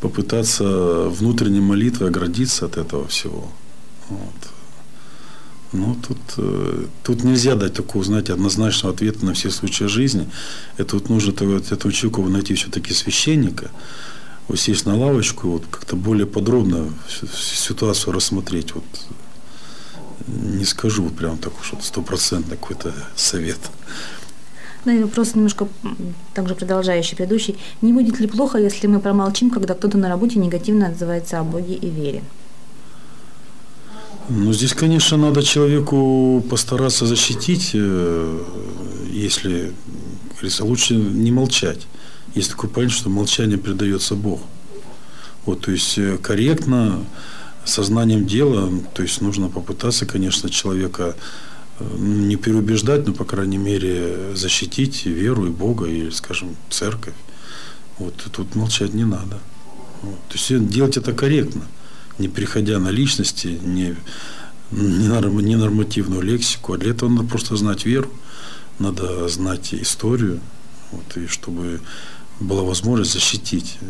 попытаться 0.00 0.64
внутренней 1.08 1.60
молитвой 1.60 2.08
оградиться 2.08 2.66
от 2.66 2.76
этого 2.76 3.06
всего. 3.06 3.48
Вот. 4.08 4.52
Ну, 5.72 5.96
тут, 6.06 6.18
э, 6.36 6.86
тут 7.02 7.24
нельзя 7.24 7.54
дать 7.54 7.74
такого, 7.74 8.04
знаете, 8.04 8.34
однозначного 8.34 8.94
ответа 8.94 9.24
на 9.24 9.32
все 9.32 9.50
случаи 9.50 9.84
жизни. 9.84 10.28
Это 10.76 10.96
вот 10.96 11.08
нужно 11.08 11.32
вот, 11.40 11.72
этому 11.72 11.92
человеку 11.92 12.28
найти 12.28 12.54
все-таки 12.54 12.92
священника, 12.92 13.70
вот 14.48 14.60
сесть 14.60 14.86
на 14.86 14.96
лавочку, 14.96 15.48
вот 15.48 15.64
как-то 15.70 15.96
более 15.96 16.26
подробно 16.26 16.92
ситуацию 17.34 18.12
рассмотреть. 18.12 18.74
Вот 18.74 18.84
не 20.26 20.64
скажу 20.64 21.08
прям 21.10 21.38
так 21.38 21.52
уж 21.58 21.72
стопроцентно 21.82 22.56
какой-то 22.56 22.94
совет. 23.16 23.58
Ну 24.84 25.02
вопрос 25.02 25.34
немножко 25.34 25.68
также 26.34 26.54
продолжающий 26.54 27.16
предыдущий. 27.16 27.56
Не 27.82 27.92
будет 27.92 28.18
ли 28.18 28.26
плохо, 28.26 28.58
если 28.58 28.88
мы 28.88 28.98
промолчим, 28.98 29.50
когда 29.50 29.74
кто-то 29.74 29.96
на 29.96 30.08
работе 30.08 30.38
негативно 30.38 30.88
отзывается 30.88 31.38
о 31.38 31.44
Боге 31.44 31.74
и 31.74 31.88
вере? 31.88 32.22
Ну, 34.28 34.52
здесь, 34.52 34.72
конечно, 34.72 35.16
надо 35.16 35.42
человеку 35.42 36.44
постараться 36.48 37.06
защитить, 37.06 37.72
э, 37.74 38.44
если, 39.10 39.72
говорится, 40.32 40.64
лучше 40.64 40.94
не 40.94 41.32
молчать. 41.32 41.86
Есть 42.34 42.50
такое 42.50 42.70
понятие, 42.70 42.98
что 42.98 43.10
молчание 43.10 43.58
предается 43.58 44.14
Богу. 44.14 44.42
Вот, 45.44 45.60
то 45.60 45.72
есть 45.72 45.98
э, 45.98 46.18
корректно, 46.18 47.04
сознанием 47.64 48.26
дела, 48.26 48.70
то 48.94 49.02
есть 49.02 49.20
нужно 49.20 49.48
попытаться, 49.48 50.06
конечно, 50.06 50.50
человека 50.50 51.14
не 51.98 52.36
переубеждать, 52.36 53.06
но, 53.06 53.12
по 53.12 53.24
крайней 53.24 53.58
мере, 53.58 54.34
защитить 54.34 55.06
веру 55.06 55.46
и 55.46 55.50
Бога, 55.50 55.86
или, 55.86 56.10
скажем, 56.10 56.56
церковь. 56.70 57.14
Вот, 57.98 58.14
и 58.26 58.30
тут 58.30 58.54
молчать 58.54 58.94
не 58.94 59.04
надо. 59.04 59.38
Вот, 60.02 60.18
то 60.28 60.34
есть 60.34 60.68
делать 60.68 60.96
это 60.96 61.12
корректно 61.12 61.62
не 62.18 62.28
переходя 62.28 62.78
на 62.78 62.88
личности, 62.88 63.58
не, 63.62 63.96
не 64.70 65.56
нормативную 65.56 66.22
лексику, 66.22 66.72
а 66.72 66.78
для 66.78 66.92
этого 66.92 67.10
надо 67.10 67.28
просто 67.28 67.56
знать 67.56 67.84
веру, 67.84 68.10
надо 68.78 69.28
знать 69.28 69.74
историю, 69.74 70.40
вот, 70.90 71.16
и 71.16 71.26
чтобы 71.26 71.80
была 72.40 72.62
возможность 72.62 73.12
защитить 73.12 73.78
э, 73.80 73.84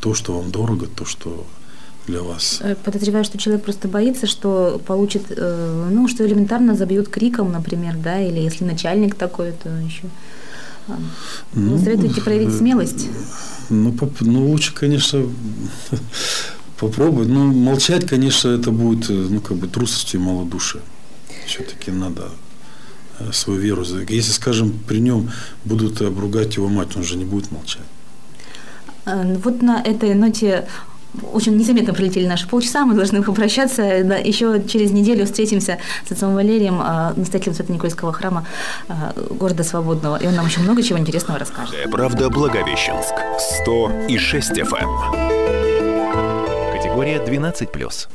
то, 0.00 0.14
что 0.14 0.38
вам 0.38 0.50
дорого, 0.50 0.86
то, 0.86 1.04
что 1.04 1.46
для 2.06 2.22
вас. 2.22 2.58
Э, 2.62 2.74
Подозреваю, 2.84 3.24
что 3.24 3.38
человек 3.38 3.64
просто 3.64 3.88
боится, 3.88 4.26
что 4.26 4.80
получит, 4.86 5.22
э, 5.30 5.88
ну, 5.90 6.08
что 6.08 6.26
элементарно 6.26 6.74
забьют 6.74 7.08
криком, 7.08 7.52
например, 7.52 7.96
да, 7.96 8.20
или 8.20 8.40
если 8.40 8.64
начальник 8.64 9.14
такой, 9.14 9.52
то 9.52 9.70
еще. 9.70 10.04
Ну, 11.54 11.76
Вы 11.76 11.78
советуете 11.78 12.20
проявить 12.20 12.54
смелость? 12.54 13.08
Ну, 13.70 13.92
поп- 13.92 14.20
ну, 14.20 14.46
лучше, 14.50 14.74
конечно, 14.74 15.22
попробовать. 16.78 17.28
Ну, 17.28 17.52
молчать, 17.52 18.06
конечно, 18.06 18.48
это 18.50 18.70
будет, 18.70 19.08
э, 19.10 19.12
ну, 19.14 19.40
как 19.40 19.56
бы 19.56 19.66
трусостью 19.66 20.20
и 20.20 20.22
малодушием. 20.22 20.84
Все-таки 21.46 21.90
надо 21.90 22.28
свою 23.32 23.60
веру. 23.60 23.84
Если, 24.08 24.32
скажем, 24.32 24.72
при 24.88 24.98
нем 24.98 25.30
будут 25.64 26.02
обругать 26.02 26.56
его 26.56 26.68
мать, 26.68 26.96
он 26.96 27.04
же 27.04 27.16
не 27.16 27.24
будет 27.24 27.52
молчать. 27.52 27.82
Вот 29.06 29.62
на 29.62 29.80
этой 29.82 30.14
ноте 30.14 30.66
очень 31.32 31.56
незаметно 31.56 31.94
пролетели 31.94 32.26
наши 32.26 32.48
полчаса, 32.48 32.84
мы 32.84 32.94
должны 32.94 33.22
попрощаться. 33.24 33.82
Еще 33.82 34.62
через 34.66 34.90
неделю 34.90 35.24
встретимся 35.24 35.78
с 36.08 36.12
отцом 36.12 36.34
Валерием, 36.34 36.80
э, 36.80 37.12
настоятелем 37.16 37.54
Свято-Никольского 37.54 38.12
храма 38.12 38.46
э, 38.88 38.92
города 39.30 39.64
Свободного, 39.64 40.16
и 40.16 40.26
он 40.26 40.34
нам 40.34 40.46
еще 40.46 40.60
много 40.60 40.82
чего 40.82 40.98
интересного 40.98 41.38
расскажет. 41.38 41.74
«Чистая 41.74 41.90
правда 41.90 42.30
Благовещенск. 42.30 43.14
100 43.62 44.06
и 44.08 44.18
6 44.18 44.52
FM. 44.52 45.34
Категория 46.72 47.18
12+. 47.18 48.08